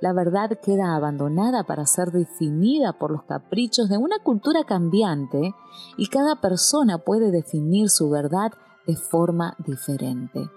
la 0.00 0.12
verdad 0.12 0.58
queda 0.62 0.94
abandonada 0.94 1.64
para 1.64 1.86
ser 1.86 2.12
definida 2.12 2.92
por 2.92 3.10
los 3.10 3.22
caprichos 3.24 3.88
de 3.88 3.96
una 3.96 4.18
cultura 4.18 4.64
cambiante 4.64 5.54
y 5.96 6.08
cada 6.08 6.40
persona 6.40 6.98
puede 6.98 7.30
definir 7.30 7.88
su 7.88 8.10
verdad 8.10 8.52
de 8.86 8.96
forma 8.96 9.56
diferente. 9.64 10.50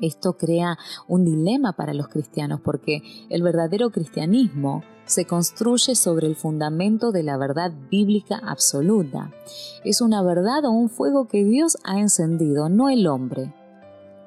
Esto 0.00 0.36
crea 0.36 0.78
un 1.08 1.24
dilema 1.24 1.72
para 1.72 1.94
los 1.94 2.08
cristianos 2.08 2.60
porque 2.62 3.02
el 3.30 3.42
verdadero 3.42 3.90
cristianismo 3.90 4.82
se 5.06 5.24
construye 5.24 5.94
sobre 5.94 6.26
el 6.26 6.36
fundamento 6.36 7.12
de 7.12 7.22
la 7.22 7.38
verdad 7.38 7.72
bíblica 7.90 8.40
absoluta. 8.44 9.32
Es 9.84 10.00
una 10.00 10.22
verdad 10.22 10.64
o 10.64 10.70
un 10.70 10.90
fuego 10.90 11.28
que 11.28 11.44
Dios 11.44 11.78
ha 11.84 11.98
encendido, 11.98 12.68
no 12.68 12.88
el 12.88 13.06
hombre. 13.06 13.54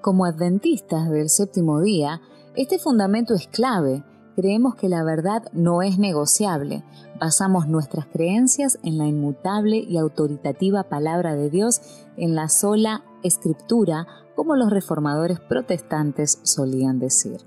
Como 0.01 0.25
adventistas 0.25 1.09
del 1.09 1.29
séptimo 1.29 1.81
día, 1.81 2.21
este 2.55 2.79
fundamento 2.79 3.35
es 3.35 3.47
clave 3.47 4.03
Creemos 4.39 4.75
que 4.75 4.87
la 4.87 5.03
verdad 5.03 5.43
no 5.51 5.81
es 5.81 5.99
negociable. 5.99 6.81
Basamos 7.19 7.67
nuestras 7.67 8.05
creencias 8.05 8.79
en 8.83 8.97
la 8.97 9.05
inmutable 9.05 9.79
y 9.79 9.97
autoritativa 9.97 10.83
palabra 10.83 11.35
de 11.35 11.49
Dios, 11.49 11.81
en 12.15 12.35
la 12.35 12.47
sola 12.47 13.03
escritura, 13.21 14.07
como 14.37 14.55
los 14.55 14.69
reformadores 14.69 15.41
protestantes 15.41 16.39
solían 16.43 16.99
decir. 16.99 17.41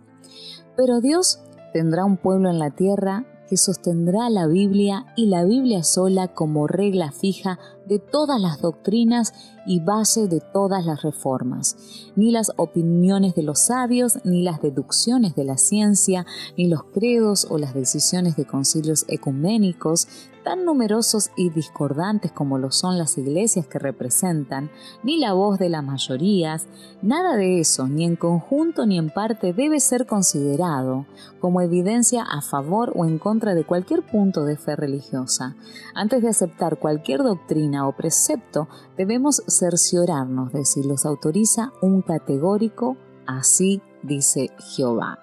Pero 0.77 1.01
Dios 1.01 1.41
Tendrá 1.73 2.05
un 2.05 2.19
pueblo 2.19 2.51
en 2.51 2.59
la 2.59 2.71
tierra 2.71 3.25
que 3.49 3.57
sostendrá 3.57 4.29
la 4.29 4.47
Biblia 4.47 5.07
y 5.17 5.27
la 5.27 5.45
Biblia 5.45 5.83
sola 5.83 6.29
como 6.29 6.67
regla 6.67 7.13
fija 7.13 7.59
de 7.87 7.99
todas 7.99 8.41
las 8.41 8.61
doctrinas 8.61 9.33
y 9.67 9.81
base 9.81 10.29
de 10.29 10.41
todas 10.41 10.85
las 10.85 11.03
reformas. 11.03 11.77
Ni 12.17 12.31
las 12.31 12.53
opiniones 12.57 13.35
de 13.35 13.43
los 13.43 13.61
sabios, 13.61 14.19
ni 14.25 14.43
las 14.43 14.61
deducciones 14.61 15.35
de 15.35 15.45
la 15.45 15.57
ciencia, 15.57 16.27
ni 16.57 16.69
los 16.69 16.85
credos 16.85 17.47
o 17.49 17.59
las 17.59 17.75
decisiones 17.75 18.37
de 18.37 18.45
concilios 18.45 19.05
ecuménicos, 19.09 20.09
tan 20.43 20.65
numerosos 20.65 21.31
y 21.37 21.51
discordantes 21.51 22.33
como 22.33 22.59
lo 22.59 22.73
son 22.73 22.99
las 22.99 23.17
iglesias 23.17 23.67
que 23.67 23.79
representan, 23.79 24.71
ni 25.03 25.19
la 25.19 25.33
voz 25.33 25.59
de 25.59 25.69
las 25.69 25.85
mayorías, 25.85 26.67
nada 27.01 27.37
de 27.37 27.61
eso, 27.61 27.87
ni 27.87 28.05
en 28.05 28.17
conjunto 28.17 28.87
ni 28.87 28.99
en 28.99 29.11
parte, 29.11 29.53
debe 29.53 29.81
ser 29.81 30.07
considerado 30.07 31.07
como 31.41 31.61
evidencia 31.61 32.23
a 32.23 32.41
favor 32.41 32.93
o 32.97 33.05
en 33.05 33.19
contra 33.19 33.55
de 33.55 33.65
cualquier 33.65 34.03
punto 34.03 34.45
de 34.45 34.57
fe 34.57 34.77
religiosa. 34.77 35.55
Antes 35.95 36.23
de 36.23 36.29
aceptar 36.29 36.79
cualquier 36.79 37.23
doctrina 37.23 37.72
o 37.81 37.93
precepto, 37.97 38.69
debemos 38.97 39.43
cerciorarnos 39.47 40.53
de 40.53 40.65
si 40.65 40.83
los 40.83 41.07
autoriza 41.07 41.73
un 41.81 42.03
categórico, 42.03 42.97
así 43.27 43.81
dice 44.03 44.51
Jehová. 44.59 45.19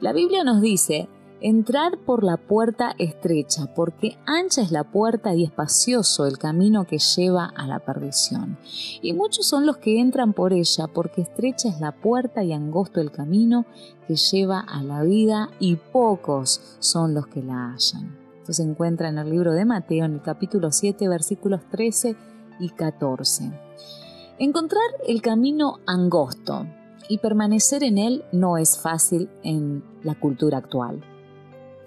La 0.00 0.12
Biblia 0.12 0.44
nos 0.44 0.60
dice 0.60 1.08
Entrad 1.40 1.92
por 2.06 2.24
la 2.24 2.38
puerta 2.38 2.94
estrecha, 2.98 3.66
porque 3.74 4.16
ancha 4.24 4.62
es 4.62 4.70
la 4.70 4.84
puerta 4.84 5.34
y 5.34 5.44
espacioso 5.44 6.26
el 6.26 6.38
camino 6.38 6.86
que 6.86 6.98
lleva 6.98 7.44
a 7.44 7.66
la 7.66 7.78
perdición. 7.78 8.56
Y 9.02 9.12
muchos 9.12 9.46
son 9.46 9.66
los 9.66 9.76
que 9.76 10.00
entran 10.00 10.32
por 10.32 10.54
ella, 10.54 10.86
porque 10.86 11.20
estrecha 11.20 11.68
es 11.68 11.78
la 11.78 11.92
puerta 11.92 12.42
y 12.42 12.54
angosto 12.54 13.02
el 13.02 13.10
camino 13.10 13.66
que 14.08 14.16
lleva 14.16 14.60
a 14.60 14.82
la 14.82 15.02
vida, 15.02 15.50
y 15.60 15.76
pocos 15.76 16.76
son 16.78 17.12
los 17.12 17.26
que 17.26 17.42
la 17.42 17.74
hallan. 17.74 18.25
Esto 18.46 18.62
se 18.62 18.62
encuentra 18.62 19.08
en 19.08 19.18
el 19.18 19.28
libro 19.28 19.54
de 19.54 19.64
Mateo, 19.64 20.04
en 20.04 20.12
el 20.12 20.22
capítulo 20.22 20.70
7, 20.70 21.08
versículos 21.08 21.62
13 21.68 22.14
y 22.60 22.68
14. 22.68 23.50
Encontrar 24.38 24.84
el 25.08 25.20
camino 25.20 25.80
angosto 25.84 26.64
y 27.08 27.18
permanecer 27.18 27.82
en 27.82 27.98
él 27.98 28.24
no 28.30 28.56
es 28.56 28.78
fácil 28.78 29.28
en 29.42 29.82
la 30.04 30.14
cultura 30.14 30.58
actual. 30.58 31.02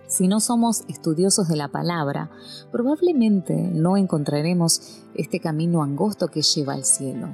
Si 0.08 0.28
no 0.28 0.42
somos 0.42 0.84
estudiosos 0.90 1.48
de 1.48 1.56
la 1.56 1.70
palabra, 1.70 2.30
probablemente 2.74 3.56
no 3.56 3.96
encontraremos 3.96 5.06
este 5.16 5.40
camino 5.40 5.82
angosto 5.82 6.28
que 6.28 6.42
lleva 6.42 6.74
al 6.74 6.84
cielo. 6.84 7.30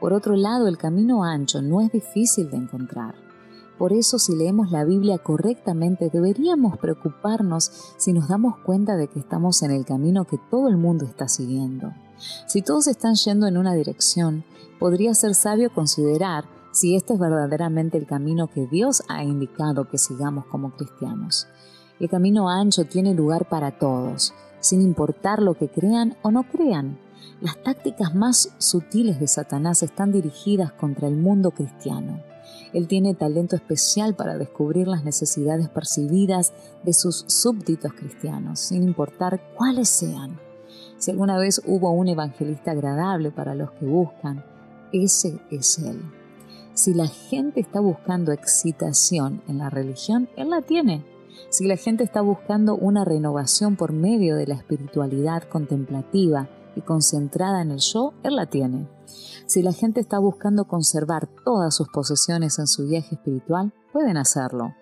Por 0.00 0.12
otro 0.12 0.34
lado, 0.34 0.66
el 0.66 0.78
camino 0.78 1.22
ancho 1.22 1.62
no 1.62 1.80
es 1.80 1.92
difícil 1.92 2.50
de 2.50 2.56
encontrar. 2.56 3.14
Por 3.78 3.92
eso, 3.92 4.18
si 4.18 4.36
leemos 4.36 4.70
la 4.70 4.84
Biblia 4.84 5.18
correctamente, 5.18 6.08
deberíamos 6.12 6.78
preocuparnos 6.78 7.94
si 7.96 8.12
nos 8.12 8.28
damos 8.28 8.56
cuenta 8.58 8.96
de 8.96 9.08
que 9.08 9.18
estamos 9.18 9.62
en 9.62 9.72
el 9.72 9.84
camino 9.84 10.26
que 10.26 10.38
todo 10.50 10.68
el 10.68 10.76
mundo 10.76 11.04
está 11.04 11.26
siguiendo. 11.26 11.92
Si 12.46 12.62
todos 12.62 12.86
están 12.86 13.14
yendo 13.16 13.46
en 13.48 13.56
una 13.56 13.74
dirección, 13.74 14.44
podría 14.78 15.14
ser 15.14 15.34
sabio 15.34 15.72
considerar 15.72 16.44
si 16.72 16.96
este 16.96 17.14
es 17.14 17.20
verdaderamente 17.20 17.98
el 17.98 18.06
camino 18.06 18.48
que 18.48 18.66
Dios 18.66 19.02
ha 19.08 19.22
indicado 19.24 19.88
que 19.88 19.98
sigamos 19.98 20.46
como 20.46 20.70
cristianos. 20.76 21.48
El 22.00 22.08
camino 22.08 22.48
ancho 22.48 22.84
tiene 22.84 23.14
lugar 23.14 23.48
para 23.48 23.78
todos, 23.78 24.34
sin 24.60 24.82
importar 24.82 25.40
lo 25.40 25.54
que 25.54 25.68
crean 25.68 26.16
o 26.22 26.30
no 26.30 26.42
crean. 26.44 26.98
Las 27.40 27.62
tácticas 27.62 28.14
más 28.14 28.54
sutiles 28.58 29.20
de 29.20 29.28
Satanás 29.28 29.82
están 29.82 30.12
dirigidas 30.12 30.72
contra 30.72 31.06
el 31.08 31.16
mundo 31.16 31.52
cristiano. 31.52 32.20
Él 32.72 32.88
tiene 32.88 33.14
talento 33.14 33.56
especial 33.56 34.14
para 34.14 34.38
descubrir 34.38 34.88
las 34.88 35.04
necesidades 35.04 35.68
percibidas 35.68 36.52
de 36.82 36.92
sus 36.92 37.24
súbditos 37.28 37.92
cristianos, 37.92 38.60
sin 38.60 38.82
importar 38.82 39.40
cuáles 39.56 39.88
sean. 39.88 40.38
Si 40.98 41.10
alguna 41.10 41.38
vez 41.38 41.60
hubo 41.66 41.90
un 41.90 42.08
evangelista 42.08 42.70
agradable 42.70 43.30
para 43.30 43.54
los 43.54 43.70
que 43.72 43.86
buscan, 43.86 44.44
ese 44.92 45.38
es 45.50 45.78
Él. 45.78 46.00
Si 46.72 46.92
la 46.92 47.06
gente 47.06 47.60
está 47.60 47.80
buscando 47.80 48.32
excitación 48.32 49.42
en 49.46 49.58
la 49.58 49.70
religión, 49.70 50.28
Él 50.36 50.50
la 50.50 50.62
tiene. 50.62 51.04
Si 51.48 51.66
la 51.66 51.76
gente 51.76 52.02
está 52.02 52.20
buscando 52.20 52.74
una 52.74 53.04
renovación 53.04 53.76
por 53.76 53.92
medio 53.92 54.36
de 54.36 54.46
la 54.46 54.54
espiritualidad 54.54 55.44
contemplativa 55.44 56.48
y 56.74 56.80
concentrada 56.80 57.62
en 57.62 57.70
el 57.70 57.78
yo, 57.78 58.12
Él 58.24 58.36
la 58.36 58.46
tiene. 58.46 58.88
Si 59.46 59.62
la 59.62 59.72
gente 59.72 60.00
está 60.00 60.18
buscando 60.18 60.66
conservar 60.66 61.28
todas 61.44 61.74
sus 61.74 61.88
posesiones 61.88 62.58
en 62.58 62.66
su 62.66 62.86
viaje 62.86 63.16
espiritual, 63.16 63.72
pueden 63.92 64.16
hacerlo. 64.16 64.74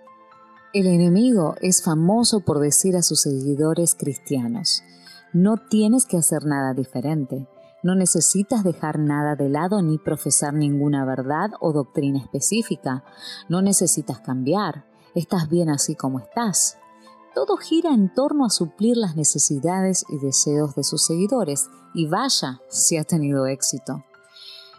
El 0.73 0.87
enemigo 0.87 1.57
es 1.61 1.83
famoso 1.83 2.41
por 2.41 2.61
decir 2.61 2.97
a 2.97 3.03
sus 3.03 3.23
seguidores 3.23 3.95
cristianos, 3.95 4.83
no 5.33 5.57
tienes 5.57 6.07
que 6.07 6.17
hacer 6.17 6.45
nada 6.45 6.75
diferente, 6.75 7.49
no 7.83 7.95
necesitas 7.95 8.63
dejar 8.63 8.99
nada 8.99 9.35
de 9.35 9.49
lado 9.49 9.83
ni 9.83 9.99
profesar 9.99 10.55
ninguna 10.55 11.05
verdad 11.05 11.51
o 11.61 11.73
doctrina 11.73 12.21
específica, 12.21 13.05
no 13.49 13.61
necesitas 13.61 14.21
cambiar, 14.21 14.87
estás 15.15 15.49
bien 15.49 15.69
así 15.69 15.97
como 15.97 16.21
estás. 16.21 16.79
Todo 17.35 17.57
gira 17.57 17.93
en 17.93 18.13
torno 18.15 18.45
a 18.45 18.51
suplir 18.51 18.97
las 18.97 19.17
necesidades 19.17 20.05
y 20.09 20.19
deseos 20.19 20.75
de 20.75 20.85
sus 20.85 21.05
seguidores, 21.05 21.69
y 21.95 22.07
vaya 22.07 22.61
si 22.69 22.97
ha 22.99 23.05
tenido 23.05 23.47
éxito. 23.47 24.05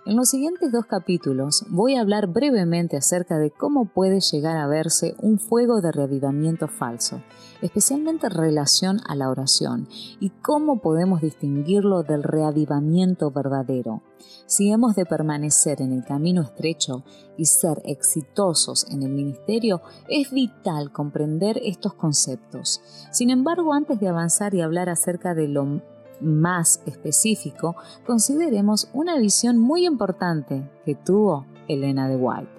En 0.06 0.18
los 0.18 0.32
siguientes 0.32 0.70
dos 0.70 0.86
capítulos 0.86 1.64
voy 1.70 1.96
a 1.96 2.02
hablar 2.02 2.28
brevemente 2.28 2.98
acerca 2.98 3.38
de 3.38 3.52
cómo 3.52 3.86
puede 3.86 4.20
llegar 4.20 4.58
a 4.58 4.68
verse 4.68 5.16
un 5.22 5.40
fuego 5.40 5.80
de 5.80 5.94
reavivamiento 5.94 6.68
falso, 6.68 7.22
especialmente 7.62 8.28
en 8.28 8.34
relación 8.34 9.00
a 9.08 9.16
la 9.16 9.30
oración, 9.30 9.88
y 10.20 10.32
cómo 10.42 10.82
podemos 10.82 11.22
distinguirlo 11.22 12.04
del 12.04 12.22
reavivamiento 12.22 13.32
verdadero. 13.32 14.04
Si 14.46 14.70
hemos 14.72 14.98
de 14.98 15.06
permanecer 15.06 15.82
en 15.82 15.94
el 15.94 16.04
camino 16.04 16.42
estrecho 16.42 17.06
y 17.38 17.46
ser 17.46 17.82
exitosos 17.86 18.86
en 18.90 19.04
el 19.04 19.10
ministerio, 19.10 19.82
es 20.10 20.32
vital 20.32 20.92
comprender 20.92 21.62
estos 21.64 21.94
conceptos. 21.94 22.82
Sin 23.12 23.30
embargo, 23.30 23.74
antes 23.74 24.02
de 24.02 24.10
avanzar 24.10 24.54
y 24.54 24.60
hablar 24.60 24.90
acerca 24.90 25.34
de 25.34 25.48
lo 25.48 25.82
más 26.24 26.82
específico, 26.86 27.76
consideremos 28.06 28.90
una 28.94 29.18
visión 29.18 29.58
muy 29.58 29.86
importante 29.86 30.70
que 30.86 30.96
tuvo 30.96 31.46
Elena 31.68 32.08
de 32.08 32.16
White, 32.16 32.52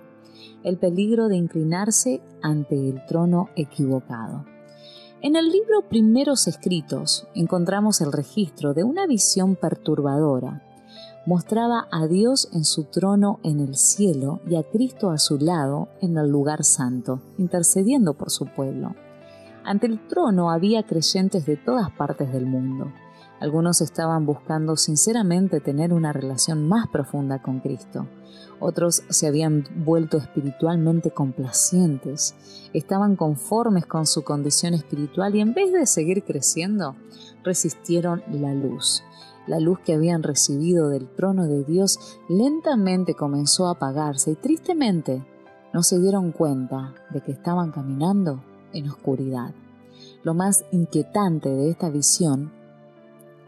el 0.63 0.79
peligro 0.79 1.29
de 1.29 1.37
inclinarse 1.37 2.21
ante 2.43 2.75
el 2.75 3.05
trono 3.07 3.49
equivocado. 3.57 4.45
En 5.25 5.37
el 5.37 5.51
libro 5.51 5.81
Primeros 5.89 6.47
Escritos 6.47 7.27
encontramos 7.35 8.03
el 8.03 8.13
registro 8.13 8.75
de 8.75 8.85
una 8.85 9.07
visión 9.07 9.57
perturbadora. 9.57 10.63
Mostraba 11.25 11.89
a 11.91 12.07
Dios 12.07 12.51
en 12.53 12.67
su 12.67 12.85
trono 12.85 13.41
en 13.43 13.61
el 13.61 13.77
cielo 13.77 14.41
y 14.47 14.57
a 14.57 14.63
Cristo 14.63 15.09
a 15.09 15.17
su 15.17 15.39
lado 15.39 15.89
en 16.03 16.19
el 16.19 16.29
lugar 16.29 16.63
santo, 16.63 17.23
intercediendo 17.39 18.13
por 18.13 18.31
su 18.31 18.45
pueblo. 18.45 18.95
Ante 19.65 19.87
el 19.87 20.07
trono 20.09 20.51
había 20.51 20.83
creyentes 20.83 21.47
de 21.47 21.57
todas 21.57 21.91
partes 21.93 22.31
del 22.31 22.45
mundo. 22.45 22.93
Algunos 23.45 23.83
estaban 23.83 24.25
buscando 24.25 24.75
sinceramente 24.75 25.61
tener 25.61 25.93
una 25.93 26.15
relación 26.15 26.67
más 26.67 26.89
profunda 26.89 27.43
con 27.43 27.61
Cristo. 27.61 28.07
Otros 28.59 29.03
se 29.11 29.27
habían 29.27 29.69
vuelto 29.85 30.17
espiritualmente 30.17 31.11
complacientes, 31.11 32.35
estaban 32.73 33.17
conformes 33.17 33.85
con 33.85 34.07
su 34.07 34.25
condición 34.25 34.73
espiritual 34.73 35.37
y 35.37 35.41
en 35.41 35.53
vez 35.53 35.75
de 35.75 35.85
seguir 35.85 36.25
creciendo, 36.25 36.97
resistieron 37.43 38.23
la 38.33 38.55
luz. 38.55 39.03
La 39.47 39.61
luz 39.61 39.79
que 39.81 39.93
habían 39.93 40.23
recibido 40.23 40.89
del 40.89 41.07
trono 41.07 41.47
de 41.47 41.65
Dios 41.65 42.19
lentamente 42.31 43.13
comenzó 43.13 43.67
a 43.67 43.73
apagarse 43.73 44.31
y 44.31 44.37
tristemente 44.37 45.23
no 45.75 45.83
se 45.83 46.01
dieron 46.01 46.33
cuenta 46.33 46.95
de 47.11 47.21
que 47.21 47.33
estaban 47.33 47.73
caminando 47.73 48.43
en 48.73 48.89
oscuridad. 48.89 49.53
Lo 50.23 50.33
más 50.33 50.65
inquietante 50.73 51.51
de 51.51 51.69
esta 51.69 51.91
visión 51.91 52.64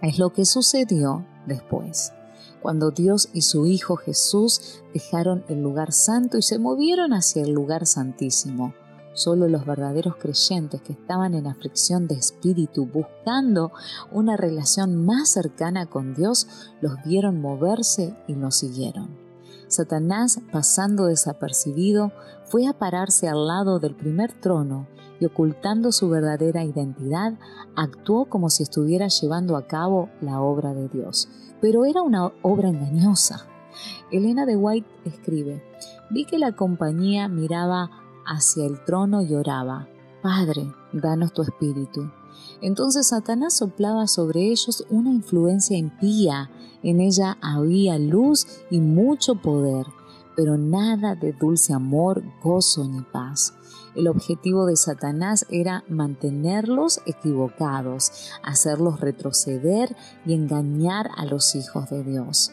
es 0.03 0.19
lo 0.19 0.33
que 0.33 0.45
sucedió 0.45 1.27
después, 1.47 2.13
cuando 2.61 2.91
Dios 2.91 3.29
y 3.33 3.43
su 3.43 3.67
Hijo 3.67 3.97
Jesús 3.97 4.83
dejaron 4.93 5.45
el 5.49 5.63
lugar 5.63 5.93
santo 5.93 6.39
y 6.39 6.43
se 6.43 6.59
movieron 6.59 7.13
hacia 7.13 7.43
el 7.43 7.53
lugar 7.53 7.87
santísimo. 7.87 8.75
Solo 9.15 9.49
los 9.49 9.65
verdaderos 9.65 10.17
creyentes 10.17 10.83
que 10.83 10.93
estaban 10.93 11.33
en 11.33 11.47
aflicción 11.47 12.07
de 12.07 12.17
espíritu 12.17 12.87
buscando 12.87 13.73
una 14.13 14.37
relación 14.37 15.07
más 15.07 15.31
cercana 15.31 15.87
con 15.87 16.15
Dios 16.15 16.47
los 16.83 17.03
vieron 17.03 17.41
moverse 17.41 18.15
y 18.29 18.35
los 18.35 18.57
siguieron. 18.57 19.17
Satanás, 19.69 20.41
pasando 20.53 21.07
desapercibido, 21.07 22.13
fue 22.45 22.67
a 22.67 22.75
pararse 22.75 23.27
al 23.27 23.47
lado 23.47 23.79
del 23.79 23.97
primer 23.97 24.33
trono 24.33 24.87
y 25.21 25.27
ocultando 25.27 25.93
su 25.93 26.09
verdadera 26.09 26.65
identidad, 26.65 27.35
actuó 27.75 28.27
como 28.27 28.51
si 28.51 28.63
estuviera 28.63 29.09
llevando 29.09 29.57
a 29.57 29.67
cabo 29.67 30.11
la 30.21 30.41
obra 30.41 30.75
de 30.75 30.89
Dios. 30.89 31.29
Pero 31.61 31.85
era 31.85 32.03
una 32.03 32.33
obra 32.43 32.69
engañosa. 32.69 33.47
Elena 34.11 34.47
de 34.47 34.57
White 34.57 34.89
escribe, 35.05 35.63
vi 36.11 36.25
que 36.25 36.39
la 36.39 36.53
compañía 36.53 37.29
miraba 37.29 37.91
hacia 38.27 38.67
el 38.67 38.83
trono 38.85 39.23
y 39.23 39.35
oraba, 39.35 39.89
Padre, 40.23 40.73
danos 40.93 41.33
tu 41.33 41.43
espíritu. 41.43 42.11
Entonces 42.61 43.09
Satanás 43.09 43.55
soplaba 43.55 44.07
sobre 44.07 44.51
ellos 44.51 44.85
una 44.91 45.11
influencia 45.11 45.77
impía. 45.77 46.51
En 46.83 47.01
ella 47.01 47.37
había 47.41 47.99
luz 47.99 48.47
y 48.71 48.81
mucho 48.81 49.37
poder, 49.37 49.87
pero 50.35 50.57
nada 50.57 51.15
de 51.15 51.33
dulce 51.33 51.73
amor, 51.73 52.23
gozo 52.43 52.85
ni 52.87 53.03
paz. 53.03 53.55
El 53.97 54.09
objetivo 54.09 54.67
de 54.67 54.77
Satanás 54.77 55.47
era 55.49 55.83
mantenerlos 55.89 57.01
equivocados, 57.07 58.31
hacerlos 58.43 59.01
retroceder 59.01 59.97
y 60.27 60.35
engañar 60.35 61.09
a 61.17 61.25
los 61.25 61.55
hijos 61.55 61.89
de 61.89 62.05
Dios. 62.05 62.53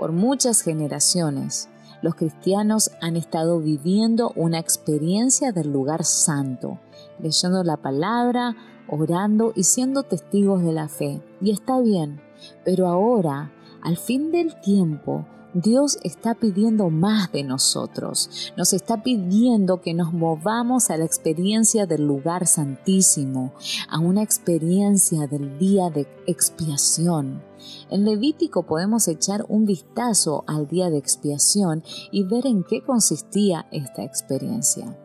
Por 0.00 0.10
muchas 0.10 0.62
generaciones, 0.62 1.68
los 2.02 2.16
cristianos 2.16 2.90
han 3.00 3.16
estado 3.16 3.60
viviendo 3.60 4.32
una 4.34 4.58
experiencia 4.58 5.52
del 5.52 5.72
lugar 5.72 6.04
santo, 6.04 6.80
leyendo 7.20 7.62
la 7.62 7.76
palabra, 7.76 8.56
orando 8.88 9.52
y 9.54 9.62
siendo 9.62 10.02
testigos 10.02 10.64
de 10.64 10.72
la 10.72 10.88
fe. 10.88 11.22
Y 11.40 11.52
está 11.52 11.78
bien, 11.78 12.20
pero 12.64 12.88
ahora, 12.88 13.52
al 13.80 13.96
fin 13.96 14.32
del 14.32 14.60
tiempo, 14.60 15.24
Dios 15.54 15.98
está 16.04 16.34
pidiendo 16.34 16.90
más 16.90 17.32
de 17.32 17.42
nosotros. 17.42 18.52
Nos 18.56 18.72
está 18.72 19.02
pidiendo 19.02 19.80
que 19.80 19.94
nos 19.94 20.12
movamos 20.12 20.90
a 20.90 20.96
la 20.96 21.04
experiencia 21.04 21.86
del 21.86 22.06
lugar 22.06 22.46
santísimo, 22.46 23.52
a 23.88 23.98
una 23.98 24.22
experiencia 24.22 25.26
del 25.26 25.58
día 25.58 25.90
de 25.90 26.06
expiación. 26.26 27.42
En 27.90 28.04
Levítico 28.04 28.62
podemos 28.62 29.08
echar 29.08 29.44
un 29.48 29.66
vistazo 29.66 30.44
al 30.46 30.68
día 30.68 30.88
de 30.88 30.98
expiación 30.98 31.82
y 32.12 32.22
ver 32.22 32.46
en 32.46 32.62
qué 32.62 32.82
consistía 32.82 33.66
esta 33.72 34.04
experiencia. 34.04 34.96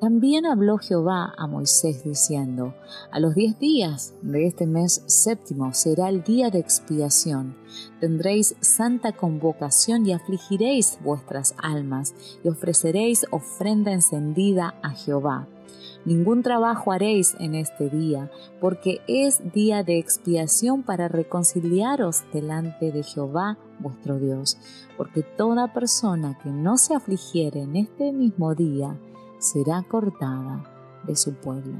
También 0.00 0.46
habló 0.46 0.78
Jehová 0.78 1.34
a 1.36 1.46
Moisés 1.46 2.02
diciendo, 2.04 2.74
A 3.12 3.20
los 3.20 3.34
diez 3.34 3.58
días 3.58 4.14
de 4.22 4.46
este 4.46 4.66
mes 4.66 5.02
séptimo 5.04 5.74
será 5.74 6.08
el 6.08 6.24
día 6.24 6.48
de 6.48 6.58
expiación. 6.58 7.54
Tendréis 8.00 8.56
santa 8.60 9.12
convocación 9.12 10.06
y 10.06 10.14
afligiréis 10.14 10.98
vuestras 11.04 11.54
almas 11.58 12.14
y 12.42 12.48
ofreceréis 12.48 13.26
ofrenda 13.30 13.92
encendida 13.92 14.74
a 14.82 14.92
Jehová. 14.92 15.46
Ningún 16.06 16.42
trabajo 16.42 16.92
haréis 16.92 17.36
en 17.38 17.54
este 17.54 17.90
día, 17.90 18.30
porque 18.58 19.02
es 19.06 19.52
día 19.52 19.84
de 19.84 19.98
expiación 19.98 20.82
para 20.82 21.08
reconciliaros 21.08 22.24
delante 22.32 22.90
de 22.90 23.02
Jehová 23.02 23.58
vuestro 23.80 24.18
Dios, 24.18 24.56
porque 24.96 25.22
toda 25.22 25.74
persona 25.74 26.38
que 26.42 26.48
no 26.48 26.78
se 26.78 26.94
afligiere 26.94 27.60
en 27.60 27.76
este 27.76 28.12
mismo 28.12 28.54
día, 28.54 28.96
será 29.40 29.82
cortada 29.82 30.64
de 31.06 31.16
su 31.16 31.34
pueblo. 31.34 31.74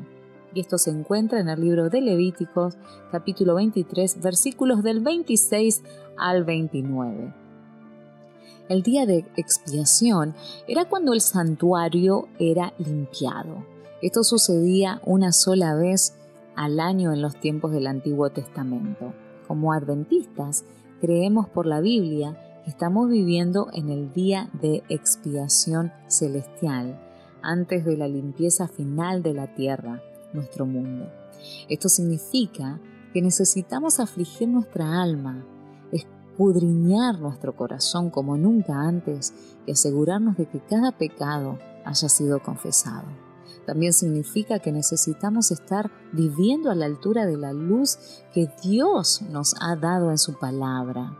Y 0.52 0.60
esto 0.60 0.78
se 0.78 0.90
encuentra 0.90 1.38
en 1.38 1.48
el 1.48 1.60
libro 1.60 1.90
de 1.90 2.00
Levíticos, 2.00 2.76
capítulo 3.12 3.54
23, 3.54 4.20
versículos 4.20 4.82
del 4.82 5.00
26 5.00 5.84
al 6.18 6.44
29. 6.44 7.32
El 8.68 8.82
día 8.82 9.06
de 9.06 9.26
expiación 9.36 10.34
era 10.66 10.86
cuando 10.86 11.12
el 11.12 11.20
santuario 11.20 12.28
era 12.38 12.72
limpiado. 12.78 13.64
Esto 14.02 14.24
sucedía 14.24 15.00
una 15.04 15.32
sola 15.32 15.74
vez 15.74 16.16
al 16.56 16.80
año 16.80 17.12
en 17.12 17.22
los 17.22 17.38
tiempos 17.38 17.72
del 17.72 17.86
Antiguo 17.86 18.30
Testamento. 18.30 19.12
Como 19.46 19.72
adventistas, 19.72 20.64
creemos 21.00 21.48
por 21.48 21.66
la 21.66 21.80
Biblia 21.80 22.40
que 22.64 22.70
estamos 22.70 23.08
viviendo 23.08 23.68
en 23.72 23.90
el 23.90 24.12
día 24.12 24.50
de 24.60 24.82
expiación 24.88 25.92
celestial 26.08 26.98
antes 27.42 27.84
de 27.84 27.96
la 27.96 28.08
limpieza 28.08 28.68
final 28.68 29.22
de 29.22 29.34
la 29.34 29.54
tierra, 29.54 30.02
nuestro 30.32 30.66
mundo. 30.66 31.10
Esto 31.68 31.88
significa 31.88 32.80
que 33.12 33.22
necesitamos 33.22 34.00
afligir 34.00 34.48
nuestra 34.48 35.02
alma, 35.02 35.44
escudriñar 35.92 37.18
nuestro 37.18 37.56
corazón 37.56 38.10
como 38.10 38.36
nunca 38.36 38.74
antes 38.74 39.34
y 39.66 39.72
asegurarnos 39.72 40.36
de 40.36 40.46
que 40.46 40.60
cada 40.60 40.92
pecado 40.92 41.58
haya 41.84 42.08
sido 42.08 42.42
confesado. 42.42 43.08
También 43.66 43.92
significa 43.92 44.58
que 44.58 44.72
necesitamos 44.72 45.50
estar 45.50 45.90
viviendo 46.12 46.70
a 46.70 46.74
la 46.74 46.86
altura 46.86 47.26
de 47.26 47.36
la 47.36 47.52
luz 47.52 47.98
que 48.32 48.48
Dios 48.62 49.22
nos 49.22 49.54
ha 49.60 49.76
dado 49.76 50.10
en 50.10 50.18
su 50.18 50.38
palabra 50.38 51.16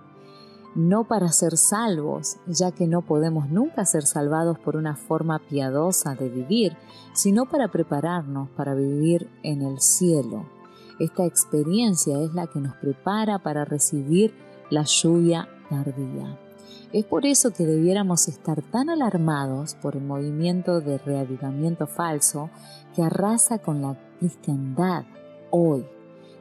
no 0.75 1.05
para 1.05 1.33
ser 1.33 1.57
salvos, 1.57 2.37
ya 2.47 2.73
que 2.73 2.87
no 2.87 3.03
podemos 3.03 3.49
nunca 3.49 3.85
ser 3.85 4.05
salvados 4.05 4.59
por 4.59 4.77
una 4.77 4.97
forma 4.97 5.39
piadosa 5.39 6.15
de 6.15 6.29
vivir, 6.29 6.77
sino 7.13 7.47
para 7.47 7.69
prepararnos 7.69 8.49
para 8.51 8.75
vivir 8.75 9.29
en 9.43 9.63
el 9.63 9.81
cielo. 9.81 10.47
Esta 10.99 11.25
experiencia 11.25 12.21
es 12.21 12.35
la 12.35 12.47
que 12.47 12.61
nos 12.61 12.75
prepara 12.77 13.39
para 13.39 13.65
recibir 13.65 14.35
la 14.71 14.85
lluvia 14.85 15.49
tardía. 15.69 16.39
Es 16.93 17.05
por 17.05 17.25
eso 17.25 17.53
que 17.53 17.67
debiéramos 17.67 18.29
estar 18.29 18.63
tan 18.63 18.91
alarmados 18.91 19.75
por 19.77 19.97
el 19.97 20.03
movimiento 20.03 20.81
de 20.81 20.99
reavivamiento 20.99 21.87
falso 21.87 22.51
que 22.95 23.03
arrasa 23.03 23.59
con 23.59 23.81
la 23.81 23.97
cristiandad 24.19 25.05
hoy 25.51 25.87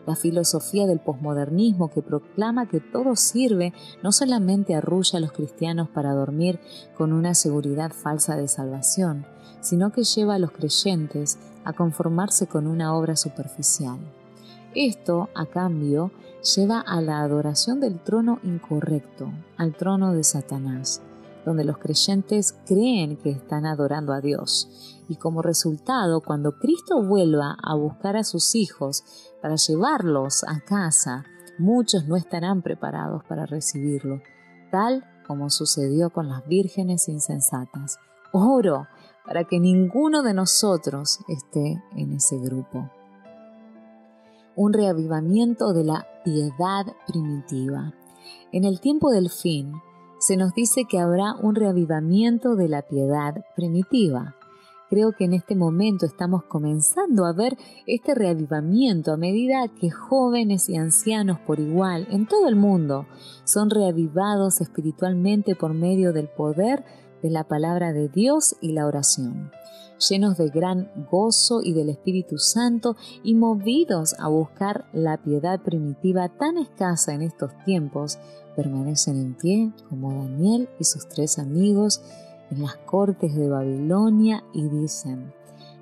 la 0.10 0.16
filosofía 0.16 0.88
del 0.88 1.00
posmodernismo 1.00 1.92
que 1.92 2.02
proclama 2.02 2.68
que 2.68 2.80
todo 2.80 3.16
sirve 3.16 3.74
no 4.02 4.12
solamente 4.12 4.74
arrulla 4.74 5.20
a 5.20 5.22
los 5.22 5.32
cristianos 5.32 5.88
para 5.88 6.14
dormir 6.14 6.60
con 6.98 7.14
una 7.14 7.36
seguridad 7.36 7.92
falsa 7.92 8.36
de 8.36 8.48
salvación, 8.48 9.28
sino 9.62 9.92
que 9.92 10.04
lleva 10.04 10.34
a 10.34 10.40
los 10.40 10.52
creyentes 10.52 11.38
a 11.64 11.74
conformarse 11.74 12.48
con 12.48 12.66
una 12.66 12.96
obra 12.96 13.16
superficial. 13.16 14.00
Esto, 14.74 15.30
a 15.36 15.46
cambio, 15.46 16.12
lleva 16.56 16.80
a 16.80 17.02
la 17.02 17.22
adoración 17.22 17.80
del 17.80 18.00
trono 18.00 18.40
incorrecto, 18.42 19.32
al 19.58 19.76
trono 19.76 20.14
de 20.14 20.24
Satanás, 20.24 21.04
donde 21.46 21.64
los 21.64 21.78
creyentes 21.78 22.56
creen 22.66 23.18
que 23.18 23.32
están 23.32 23.66
adorando 23.66 24.14
a 24.14 24.22
Dios. 24.22 24.98
Y 25.08 25.16
como 25.16 25.42
resultado, 25.42 26.22
cuando 26.22 26.60
Cristo 26.60 27.02
vuelva 27.04 27.58
a 27.62 27.76
buscar 27.76 28.18
a 28.18 28.24
sus 28.24 28.56
hijos 28.56 29.04
para 29.42 29.56
llevarlos 29.56 30.44
a 30.44 30.60
casa, 30.60 31.26
muchos 31.58 32.08
no 32.08 32.16
estarán 32.16 32.62
preparados 32.62 33.24
para 33.24 33.46
recibirlo, 33.46 34.22
tal 34.72 35.04
como 35.26 35.50
sucedió 35.50 36.10
con 36.10 36.28
las 36.28 36.46
vírgenes 36.48 37.08
insensatas. 37.08 37.98
Oro 38.32 38.88
para 39.26 39.44
que 39.44 39.60
ninguno 39.60 40.24
de 40.24 40.34
nosotros 40.34 41.20
esté 41.28 41.84
en 41.96 42.14
ese 42.14 42.38
grupo. 42.40 42.90
Un 44.56 44.74
reavivamiento 44.74 45.72
de 45.74 45.84
la 45.84 46.08
piedad 46.24 46.86
primitiva. 47.08 47.94
En 48.52 48.64
el 48.66 48.80
tiempo 48.80 49.12
del 49.12 49.30
fin, 49.30 49.74
se 50.20 50.38
nos 50.38 50.54
dice 50.54 50.86
que 50.86 51.00
habrá 51.00 51.34
un 51.42 51.56
reavivamiento 51.56 52.56
de 52.56 52.70
la 52.70 52.82
piedad 52.82 53.44
primitiva. 53.56 54.36
Creo 54.90 55.12
que 55.14 55.26
en 55.26 55.34
este 55.34 55.56
momento 55.56 56.06
estamos 56.06 56.44
comenzando 56.44 57.26
a 57.26 57.34
ver 57.34 57.58
este 57.86 58.16
reavivamiento 58.16 59.14
a 59.14 59.18
medida 59.18 59.68
que 59.80 59.92
jóvenes 59.92 60.68
y 60.68 60.78
ancianos 60.78 61.40
por 61.40 61.60
igual 61.60 62.08
en 62.10 62.26
todo 62.26 62.48
el 62.48 62.56
mundo 62.56 63.06
son 63.44 63.70
reavivados 63.70 64.62
espiritualmente 64.62 65.56
por 65.56 65.74
medio 65.74 66.12
del 66.12 66.28
poder 66.28 66.84
de 67.22 67.30
la 67.30 67.44
palabra 67.44 67.94
de 67.94 68.10
Dios 68.10 68.56
y 68.62 68.72
la 68.72 68.88
oración, 68.88 69.52
llenos 70.10 70.38
de 70.38 70.50
gran 70.50 70.90
gozo 71.12 71.62
y 71.64 71.74
del 71.74 71.90
Espíritu 71.90 72.38
Santo 72.38 72.96
y 73.24 73.36
movidos 73.36 74.16
a 74.20 74.28
buscar 74.28 74.86
la 74.92 75.18
piedad 75.18 75.62
primitiva 75.62 76.30
tan 76.30 76.58
escasa 76.58 77.14
en 77.14 77.22
estos 77.22 77.52
tiempos, 77.64 78.18
permanecen 78.60 79.16
en 79.16 79.36
pie 79.36 79.72
como 79.88 80.22
Daniel 80.22 80.68
y 80.80 80.84
sus 80.84 81.08
tres 81.08 81.40
amigos 81.40 82.02
en 82.52 82.62
las 82.62 82.76
cortes 82.76 83.34
de 83.34 83.48
Babilonia 83.48 84.44
y 84.54 84.68
dicen, 84.68 85.34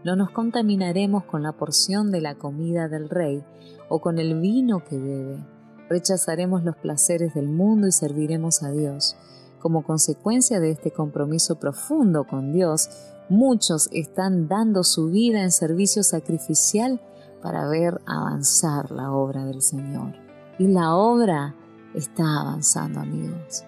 no 0.04 0.16
nos 0.16 0.30
contaminaremos 0.30 1.24
con 1.24 1.42
la 1.42 1.54
porción 1.54 2.12
de 2.12 2.22
la 2.22 2.36
comida 2.36 2.88
del 2.88 3.10
rey 3.10 3.44
o 3.90 4.00
con 4.00 4.20
el 4.20 4.40
vino 4.40 4.84
que 4.84 5.00
bebe. 5.00 5.44
Rechazaremos 5.90 6.64
los 6.64 6.76
placeres 6.76 7.34
del 7.34 7.48
mundo 7.48 7.88
y 7.88 7.92
serviremos 7.92 8.62
a 8.62 8.70
Dios. 8.70 9.16
Como 9.60 9.84
consecuencia 9.84 10.60
de 10.60 10.70
este 10.70 10.92
compromiso 10.92 11.56
profundo 11.56 12.26
con 12.26 12.54
Dios, 12.54 12.92
muchos 13.28 13.90
están 13.92 14.48
dando 14.48 14.84
su 14.84 15.10
vida 15.10 15.42
en 15.42 15.52
servicio 15.52 16.04
sacrificial 16.04 17.02
para 17.42 17.68
ver 17.68 18.02
avanzar 18.06 18.92
la 18.92 19.12
obra 19.12 19.46
del 19.46 19.64
Señor. 19.64 20.14
Y 20.60 20.68
la 20.68 20.96
obra 20.96 21.56
está 21.94 22.42
avanzando, 22.42 23.00
amigos. 23.00 23.64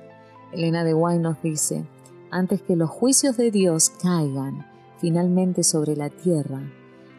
Elena 0.51 0.84
de 0.84 0.93
Guay 0.93 1.19
nos 1.19 1.41
dice, 1.41 1.86
antes 2.32 2.62
que 2.62 2.75
los 2.75 2.89
juicios 2.89 3.38
de 3.38 3.51
Dios 3.51 3.91
caigan 4.01 4.65
finalmente 4.99 5.63
sobre 5.63 5.95
la 5.95 6.10
tierra, 6.10 6.62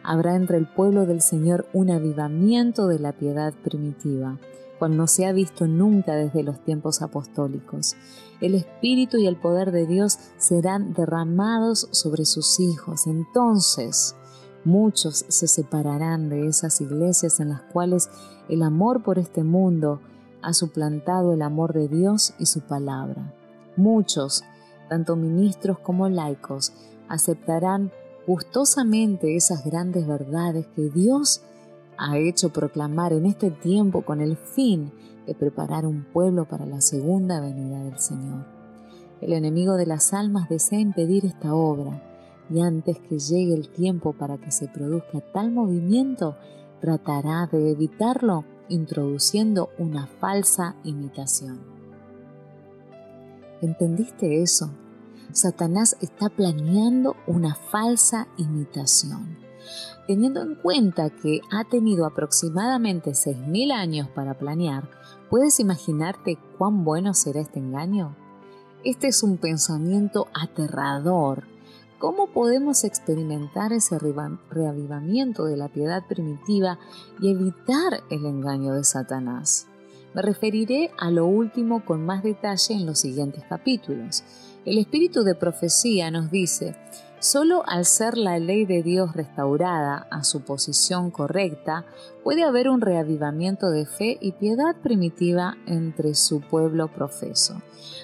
habrá 0.03 0.35
entre 0.35 0.57
el 0.57 0.67
pueblo 0.67 1.05
del 1.05 1.21
Señor 1.21 1.67
un 1.73 1.89
avivamiento 1.91 2.87
de 2.87 2.99
la 2.99 3.13
piedad 3.13 3.53
primitiva, 3.53 4.37
cual 4.79 4.97
no 4.97 5.07
se 5.07 5.25
ha 5.25 5.31
visto 5.31 5.67
nunca 5.67 6.15
desde 6.15 6.43
los 6.43 6.63
tiempos 6.63 7.01
apostólicos. 7.01 7.95
El 8.39 8.55
Espíritu 8.55 9.17
y 9.17 9.27
el 9.27 9.35
poder 9.35 9.71
de 9.71 9.85
Dios 9.85 10.17
serán 10.37 10.93
derramados 10.93 11.87
sobre 11.91 12.25
sus 12.25 12.59
hijos. 12.59 13.05
Entonces, 13.05 14.15
Muchos 14.63 15.25
se 15.27 15.47
separarán 15.47 16.29
de 16.29 16.45
esas 16.45 16.81
iglesias 16.81 17.39
en 17.39 17.49
las 17.49 17.61
cuales 17.61 18.09
el 18.47 18.61
amor 18.61 19.01
por 19.01 19.17
este 19.17 19.43
mundo 19.43 20.01
ha 20.41 20.53
suplantado 20.53 21.33
el 21.33 21.41
amor 21.41 21.73
de 21.73 21.87
Dios 21.87 22.33
y 22.39 22.45
su 22.45 22.61
palabra. 22.61 23.33
Muchos, 23.77 24.43
tanto 24.89 25.15
ministros 25.15 25.79
como 25.79 26.09
laicos, 26.09 26.73
aceptarán 27.07 27.91
gustosamente 28.27 29.35
esas 29.35 29.65
grandes 29.65 30.07
verdades 30.07 30.67
que 30.75 30.89
Dios 30.89 31.41
ha 31.97 32.17
hecho 32.17 32.49
proclamar 32.49 33.13
en 33.13 33.25
este 33.25 33.51
tiempo 33.51 34.03
con 34.03 34.21
el 34.21 34.37
fin 34.37 34.91
de 35.25 35.35
preparar 35.35 35.85
un 35.85 36.03
pueblo 36.03 36.45
para 36.45 36.65
la 36.65 36.81
segunda 36.81 37.39
venida 37.41 37.83
del 37.83 37.99
Señor. 37.99 38.45
El 39.21 39.33
enemigo 39.33 39.75
de 39.75 39.85
las 39.85 40.13
almas 40.13 40.49
desea 40.49 40.79
impedir 40.79 41.25
esta 41.25 41.53
obra 41.53 42.01
y 42.49 42.59
antes 42.61 42.99
que 42.99 43.19
llegue 43.19 43.53
el 43.53 43.69
tiempo 43.69 44.13
para 44.13 44.37
que 44.37 44.51
se 44.51 44.67
produzca 44.67 45.21
tal 45.33 45.51
movimiento, 45.51 46.35
tratará 46.81 47.47
de 47.51 47.71
evitarlo 47.71 48.43
introduciendo 48.71 49.69
una 49.77 50.07
falsa 50.07 50.75
imitación. 50.83 51.59
¿Entendiste 53.61 54.41
eso? 54.41 54.71
Satanás 55.31 55.95
está 56.01 56.29
planeando 56.29 57.15
una 57.27 57.55
falsa 57.55 58.27
imitación. 58.37 59.37
Teniendo 60.07 60.41
en 60.41 60.55
cuenta 60.55 61.09
que 61.09 61.41
ha 61.51 61.63
tenido 61.65 62.05
aproximadamente 62.05 63.11
6.000 63.11 63.71
años 63.71 64.07
para 64.09 64.33
planear, 64.33 64.89
¿puedes 65.29 65.59
imaginarte 65.59 66.37
cuán 66.57 66.83
bueno 66.83 67.13
será 67.13 67.39
este 67.41 67.59
engaño? 67.59 68.15
Este 68.83 69.07
es 69.07 69.21
un 69.21 69.37
pensamiento 69.37 70.27
aterrador 70.33 71.43
¿Cómo 72.01 72.25
podemos 72.33 72.83
experimentar 72.83 73.71
ese 73.73 73.99
reavivamiento 73.99 75.45
de 75.45 75.55
la 75.55 75.67
piedad 75.67 76.07
primitiva 76.07 76.79
y 77.21 77.29
evitar 77.29 78.01
el 78.09 78.25
engaño 78.25 78.73
de 78.73 78.83
Satanás? 78.83 79.67
Me 80.15 80.23
referiré 80.23 80.89
a 80.97 81.11
lo 81.11 81.27
último 81.27 81.85
con 81.85 82.03
más 82.03 82.23
detalle 82.23 82.73
en 82.73 82.87
los 82.87 82.97
siguientes 82.97 83.43
capítulos. 83.47 84.23
El 84.65 84.79
espíritu 84.79 85.21
de 85.23 85.35
profecía 85.35 86.09
nos 86.09 86.31
dice, 86.31 86.75
Solo 87.21 87.61
al 87.67 87.85
ser 87.85 88.17
la 88.17 88.39
ley 88.39 88.65
de 88.65 88.81
Dios 88.81 89.13
restaurada 89.13 90.07
a 90.09 90.23
su 90.23 90.41
posición 90.41 91.11
correcta, 91.11 91.85
puede 92.23 92.43
haber 92.43 92.67
un 92.67 92.81
reavivamiento 92.81 93.69
de 93.69 93.85
fe 93.85 94.17
y 94.19 94.31
piedad 94.31 94.75
primitiva 94.81 95.55
entre 95.67 96.15
su 96.15 96.41
pueblo 96.41 96.87
profeso. 96.87 97.61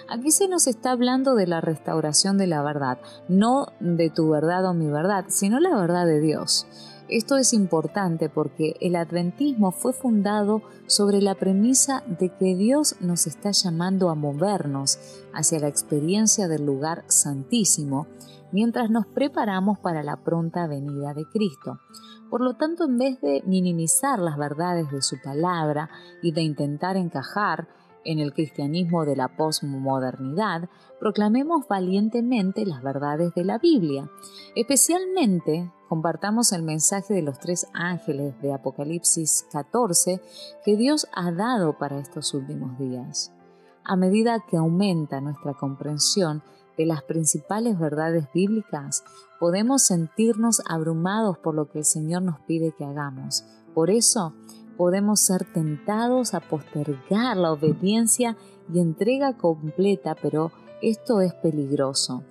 Aquí 0.08 0.30
se 0.30 0.48
nos 0.48 0.68
está 0.68 0.92
hablando 0.92 1.34
de 1.34 1.48
la 1.48 1.62
restauración 1.62 2.38
de 2.38 2.46
la 2.46 2.62
verdad, 2.62 3.00
no 3.28 3.74
de 3.80 4.12
tu 4.12 4.30
verdad 4.30 4.64
o 4.70 4.76
mi 4.76 4.86
verdad, 4.86 5.26
sino 5.30 5.60
la 5.60 5.76
verdad 5.76 6.06
de 6.06 6.22
Dios. 6.22 6.68
Esto 7.10 7.38
es 7.38 7.54
importante 7.54 8.30
porque 8.30 8.76
el 8.82 8.96
adventismo 8.96 9.72
fue 9.72 9.94
fundado 9.94 10.62
sobre 10.86 11.24
la 11.24 11.34
premisa 11.34 12.04
de 12.20 12.30
que 12.30 12.56
Dios 12.56 12.98
nos 13.00 13.26
está 13.26 13.50
llamando 13.50 14.12
a 14.12 14.16
movernos 14.16 15.00
hacia 15.34 15.60
la 15.60 15.70
experiencia 15.70 16.48
del 16.48 16.68
lugar 16.68 17.04
santísimo 17.08 18.06
mientras 18.52 18.90
nos 18.90 19.06
preparamos 19.08 19.80
para 19.80 20.04
la 20.04 20.18
pronta 20.24 20.68
venida 20.68 21.14
de 21.14 21.26
Cristo. 21.26 21.80
Por 22.30 22.42
lo 22.42 22.56
tanto, 22.56 22.86
en 22.86 22.98
vez 22.98 23.22
de 23.22 23.42
minimizar 23.46 24.20
las 24.20 24.38
verdades 24.38 24.92
de 24.92 25.02
su 25.02 25.18
palabra 25.22 25.90
y 26.22 26.32
de 26.32 26.42
intentar 26.42 26.98
encajar 26.98 27.68
en 28.04 28.20
el 28.20 28.34
cristianismo 28.34 29.06
de 29.06 29.16
la 29.16 29.28
posmodernidad, 29.28 30.70
proclamemos 31.00 31.68
valientemente 31.68 32.66
las 32.66 32.82
verdades 32.82 33.34
de 33.36 33.44
la 33.44 33.58
Biblia. 33.60 34.10
Especialmente 34.56 35.72
compartamos 35.90 36.54
el 36.54 36.64
mensaje 36.64 37.14
de 37.14 37.22
los 37.22 37.40
tres 37.40 37.68
ángeles 37.74 38.40
de 38.42 38.54
Apocalipsis 38.54 39.48
14 39.52 40.22
que 40.64 40.78
Dios 40.78 41.08
ha 41.14 41.32
dado 41.32 41.78
para 41.78 42.00
estos 42.00 42.34
últimos 42.34 42.78
días. 42.80 43.34
A 43.84 43.96
medida 43.96 44.44
que 44.50 44.58
aumenta 44.58 45.22
nuestra 45.22 45.54
comprensión 45.54 46.44
de 46.78 46.86
las 46.86 47.04
principales 47.04 47.78
verdades 47.78 48.28
bíblicas, 48.34 49.04
podemos 49.40 49.84
sentirnos 49.84 50.62
abrumados 50.70 51.38
por 51.40 51.56
lo 51.56 51.70
que 51.70 51.80
el 51.80 51.86
Señor 51.86 52.22
nos 52.22 52.40
pide 52.42 52.74
que 52.78 52.86
hagamos. 52.86 53.44
Por 53.74 53.90
eso, 53.90 54.34
podemos 54.78 55.20
ser 55.20 55.46
tentados 55.52 56.34
a 56.34 56.40
postergar 56.40 57.36
la 57.36 57.52
obediencia 57.52 58.38
y 58.72 58.80
entrega 58.80 59.36
completa, 59.38 60.16
pero 60.22 60.52
esto 60.82 61.22
es 61.22 61.34
peligroso. 61.34 62.24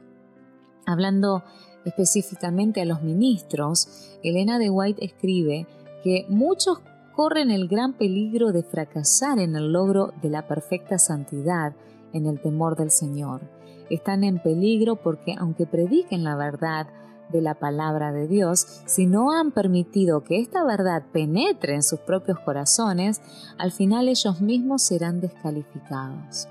Hablando 0.86 1.42
específicamente 1.84 2.80
a 2.80 2.84
los 2.84 3.02
ministros, 3.02 4.18
Elena 4.22 4.58
de 4.58 4.70
White 4.70 5.04
escribe 5.04 5.66
que 6.04 6.24
muchos 6.28 6.78
corren 7.16 7.50
el 7.50 7.66
gran 7.66 7.94
peligro 7.94 8.52
de 8.52 8.62
fracasar 8.62 9.38
en 9.38 9.56
el 9.56 9.72
logro 9.72 10.12
de 10.22 10.30
la 10.30 10.46
perfecta 10.46 10.98
santidad 10.98 11.74
en 12.12 12.26
el 12.26 12.40
temor 12.40 12.76
del 12.76 12.90
Señor 12.90 13.55
están 13.90 14.24
en 14.24 14.38
peligro 14.42 14.96
porque 14.96 15.34
aunque 15.38 15.66
prediquen 15.66 16.24
la 16.24 16.36
verdad 16.36 16.88
de 17.30 17.40
la 17.40 17.54
palabra 17.54 18.12
de 18.12 18.28
Dios, 18.28 18.82
si 18.86 19.06
no 19.06 19.32
han 19.32 19.50
permitido 19.50 20.22
que 20.22 20.40
esta 20.40 20.64
verdad 20.64 21.02
penetre 21.12 21.74
en 21.74 21.82
sus 21.82 21.98
propios 22.00 22.38
corazones, 22.40 23.20
al 23.58 23.72
final 23.72 24.08
ellos 24.08 24.40
mismos 24.40 24.82
serán 24.82 25.20
descalificados. 25.20 26.48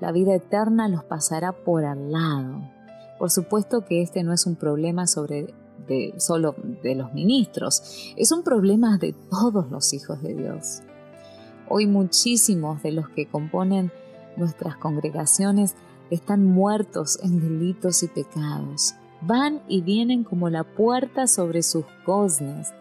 La 0.00 0.12
vida 0.12 0.34
eterna 0.34 0.88
los 0.88 1.04
pasará 1.04 1.52
por 1.52 1.84
al 1.84 2.12
lado. 2.12 2.60
Por 3.18 3.30
supuesto 3.30 3.84
que 3.84 4.02
este 4.02 4.22
no 4.22 4.32
es 4.32 4.46
un 4.46 4.56
problema 4.56 5.06
sobre 5.06 5.54
solo 6.18 6.54
de 6.82 6.94
los 6.94 7.14
ministros, 7.14 8.12
es 8.16 8.30
un 8.30 8.42
problema 8.42 8.98
de 8.98 9.14
todos 9.30 9.70
los 9.70 9.94
hijos 9.94 10.22
de 10.22 10.34
Dios. 10.34 10.82
Hoy 11.68 11.86
muchísimos 11.86 12.82
de 12.82 12.92
los 12.92 13.08
que 13.08 13.26
componen 13.26 13.90
nuestras 14.36 14.76
congregaciones 14.76 15.74
están 16.10 16.44
muertos 16.44 17.18
en 17.22 17.40
delitos 17.40 18.02
y 18.02 18.08
pecados. 18.08 18.94
Van 19.20 19.60
y 19.68 19.82
vienen 19.82 20.24
como 20.24 20.48
la 20.48 20.64
puerta 20.64 21.26
sobre 21.26 21.62
sus 21.62 21.84
goznes. 22.06 22.72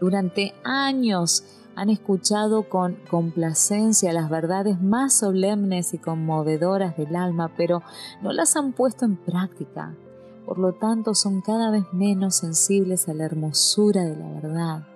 Durante 0.00 0.52
años 0.64 1.44
han 1.76 1.90
escuchado 1.90 2.68
con 2.68 2.96
complacencia 3.10 4.12
las 4.12 4.30
verdades 4.30 4.80
más 4.80 5.12
solemnes 5.12 5.92
y 5.94 5.98
conmovedoras 5.98 6.96
del 6.96 7.14
alma, 7.14 7.52
pero 7.56 7.82
no 8.22 8.32
las 8.32 8.56
han 8.56 8.72
puesto 8.72 9.04
en 9.04 9.16
práctica. 9.16 9.94
Por 10.46 10.58
lo 10.58 10.72
tanto, 10.72 11.14
son 11.14 11.42
cada 11.42 11.70
vez 11.70 11.84
menos 11.92 12.36
sensibles 12.36 13.08
a 13.08 13.14
la 13.14 13.24
hermosura 13.24 14.04
de 14.04 14.16
la 14.16 14.28
verdad. 14.40 14.86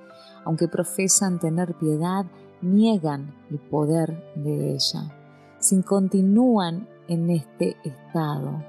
Aunque 0.44 0.68
profesan 0.68 1.38
tener 1.38 1.74
piedad, 1.74 2.24
niegan 2.62 3.34
el 3.50 3.58
poder 3.58 4.32
de 4.36 4.74
ella. 4.74 5.14
Si 5.58 5.82
continúan 5.82 6.88
en 7.11 7.29
este 7.29 7.77
estado. 7.85 8.64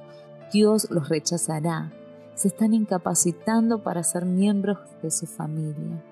Dios 0.51 0.89
los 0.91 1.07
rechazará. 1.07 1.93
Se 2.35 2.49
están 2.49 2.73
incapacitando 2.73 3.83
para 3.83 4.03
ser 4.03 4.25
miembros 4.25 4.79
de 5.01 5.11
su 5.11 5.27
familia. 5.27 6.03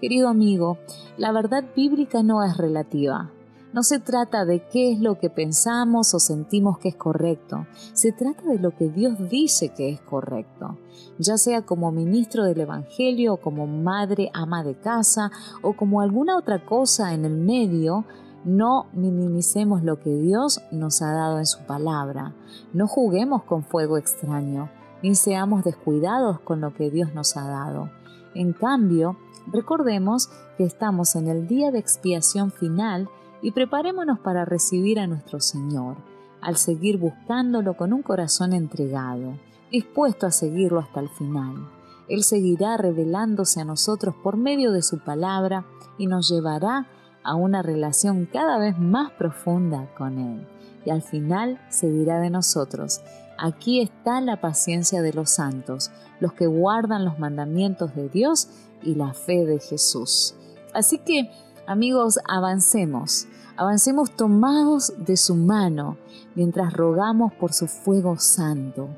Querido 0.00 0.28
amigo, 0.28 0.78
la 1.16 1.32
verdad 1.32 1.64
bíblica 1.74 2.22
no 2.22 2.44
es 2.44 2.56
relativa. 2.58 3.30
No 3.72 3.82
se 3.82 3.98
trata 3.98 4.44
de 4.44 4.66
qué 4.68 4.92
es 4.92 5.00
lo 5.00 5.18
que 5.18 5.30
pensamos 5.30 6.14
o 6.14 6.18
sentimos 6.18 6.78
que 6.78 6.90
es 6.90 6.96
correcto. 6.96 7.66
Se 7.94 8.12
trata 8.12 8.42
de 8.42 8.58
lo 8.58 8.76
que 8.76 8.88
Dios 8.88 9.28
dice 9.30 9.70
que 9.70 9.90
es 9.90 10.00
correcto. 10.00 10.78
Ya 11.18 11.38
sea 11.38 11.62
como 11.62 11.90
ministro 11.90 12.44
del 12.44 12.60
Evangelio 12.60 13.38
como 13.38 13.66
madre 13.66 14.30
ama 14.34 14.62
de 14.62 14.74
casa 14.78 15.30
o 15.62 15.74
como 15.74 16.00
alguna 16.00 16.36
otra 16.36 16.64
cosa 16.64 17.14
en 17.14 17.24
el 17.24 17.36
medio, 17.36 18.04
no 18.46 18.86
minimicemos 18.92 19.82
lo 19.82 19.98
que 19.98 20.16
Dios 20.16 20.62
nos 20.70 21.02
ha 21.02 21.10
dado 21.10 21.40
en 21.40 21.46
su 21.46 21.66
palabra. 21.66 22.32
No 22.72 22.86
juguemos 22.86 23.42
con 23.42 23.64
fuego 23.64 23.98
extraño, 23.98 24.70
ni 25.02 25.16
seamos 25.16 25.64
descuidados 25.64 26.38
con 26.40 26.60
lo 26.60 26.72
que 26.72 26.88
Dios 26.88 27.12
nos 27.12 27.36
ha 27.36 27.48
dado. 27.48 27.90
En 28.34 28.52
cambio, 28.52 29.16
recordemos 29.48 30.30
que 30.56 30.64
estamos 30.64 31.16
en 31.16 31.26
el 31.26 31.48
día 31.48 31.72
de 31.72 31.80
expiación 31.80 32.52
final 32.52 33.08
y 33.42 33.50
preparémonos 33.50 34.20
para 34.20 34.44
recibir 34.44 35.00
a 35.00 35.08
nuestro 35.08 35.40
Señor, 35.40 35.96
al 36.40 36.56
seguir 36.56 36.98
buscándolo 36.98 37.76
con 37.76 37.92
un 37.92 38.02
corazón 38.02 38.52
entregado, 38.52 39.34
dispuesto 39.72 40.24
a 40.24 40.30
seguirlo 40.30 40.78
hasta 40.78 41.00
el 41.00 41.08
final. 41.08 41.68
Él 42.08 42.22
seguirá 42.22 42.76
revelándose 42.76 43.60
a 43.60 43.64
nosotros 43.64 44.14
por 44.22 44.36
medio 44.36 44.70
de 44.70 44.82
su 44.82 45.00
palabra 45.00 45.66
y 45.98 46.06
nos 46.06 46.28
llevará 46.28 46.86
a 47.26 47.34
una 47.34 47.60
relación 47.60 48.28
cada 48.32 48.56
vez 48.56 48.78
más 48.78 49.10
profunda 49.10 49.88
con 49.98 50.18
Él. 50.18 50.46
Y 50.84 50.90
al 50.90 51.02
final 51.02 51.60
se 51.68 51.90
dirá 51.90 52.20
de 52.20 52.30
nosotros, 52.30 53.00
aquí 53.36 53.80
está 53.80 54.20
la 54.20 54.40
paciencia 54.40 55.02
de 55.02 55.12
los 55.12 55.30
santos, 55.30 55.90
los 56.20 56.32
que 56.32 56.46
guardan 56.46 57.04
los 57.04 57.18
mandamientos 57.18 57.94
de 57.96 58.08
Dios 58.08 58.48
y 58.82 58.94
la 58.94 59.12
fe 59.12 59.44
de 59.44 59.58
Jesús. 59.58 60.36
Así 60.72 60.98
que, 60.98 61.28
amigos, 61.66 62.20
avancemos, 62.28 63.26
avancemos 63.56 64.12
tomados 64.12 64.92
de 64.96 65.16
su 65.16 65.34
mano 65.34 65.96
mientras 66.36 66.72
rogamos 66.72 67.32
por 67.34 67.52
su 67.52 67.66
fuego 67.66 68.18
santo. 68.18 68.88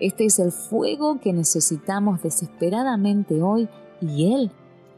Este 0.00 0.26
es 0.26 0.40
el 0.40 0.50
fuego 0.50 1.20
que 1.20 1.32
necesitamos 1.32 2.22
desesperadamente 2.22 3.40
hoy 3.40 3.68
y 4.00 4.34
Él 4.34 4.50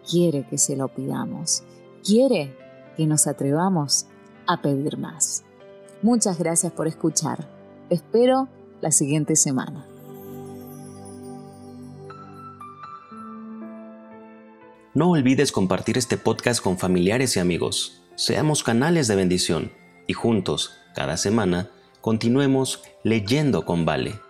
quiere 0.08 0.46
que 0.48 0.56
se 0.56 0.76
lo 0.76 0.88
pidamos. 0.88 1.62
Quiere 2.02 2.56
que 2.96 3.07
nos 3.07 3.26
atrevamos 3.26 4.07
a 4.46 4.61
pedir 4.62 4.98
más. 4.98 5.44
Muchas 6.03 6.38
gracias 6.38 6.72
por 6.72 6.87
escuchar. 6.87 7.46
Espero 7.90 8.48
la 8.81 8.90
siguiente 8.90 9.37
semana. 9.37 9.87
No 14.92 15.11
olvides 15.11 15.53
compartir 15.53 15.98
este 15.98 16.16
podcast 16.16 16.62
con 16.62 16.76
familiares 16.76 17.37
y 17.37 17.40
amigos. 17.40 18.03
Seamos 18.16 18.64
canales 18.64 19.07
de 19.07 19.14
bendición 19.14 19.72
y 20.07 20.14
juntos, 20.14 20.72
cada 20.94 21.16
semana, 21.16 21.70
continuemos 22.00 22.83
leyendo 23.05 23.64
con 23.64 23.85
Vale. 23.85 24.29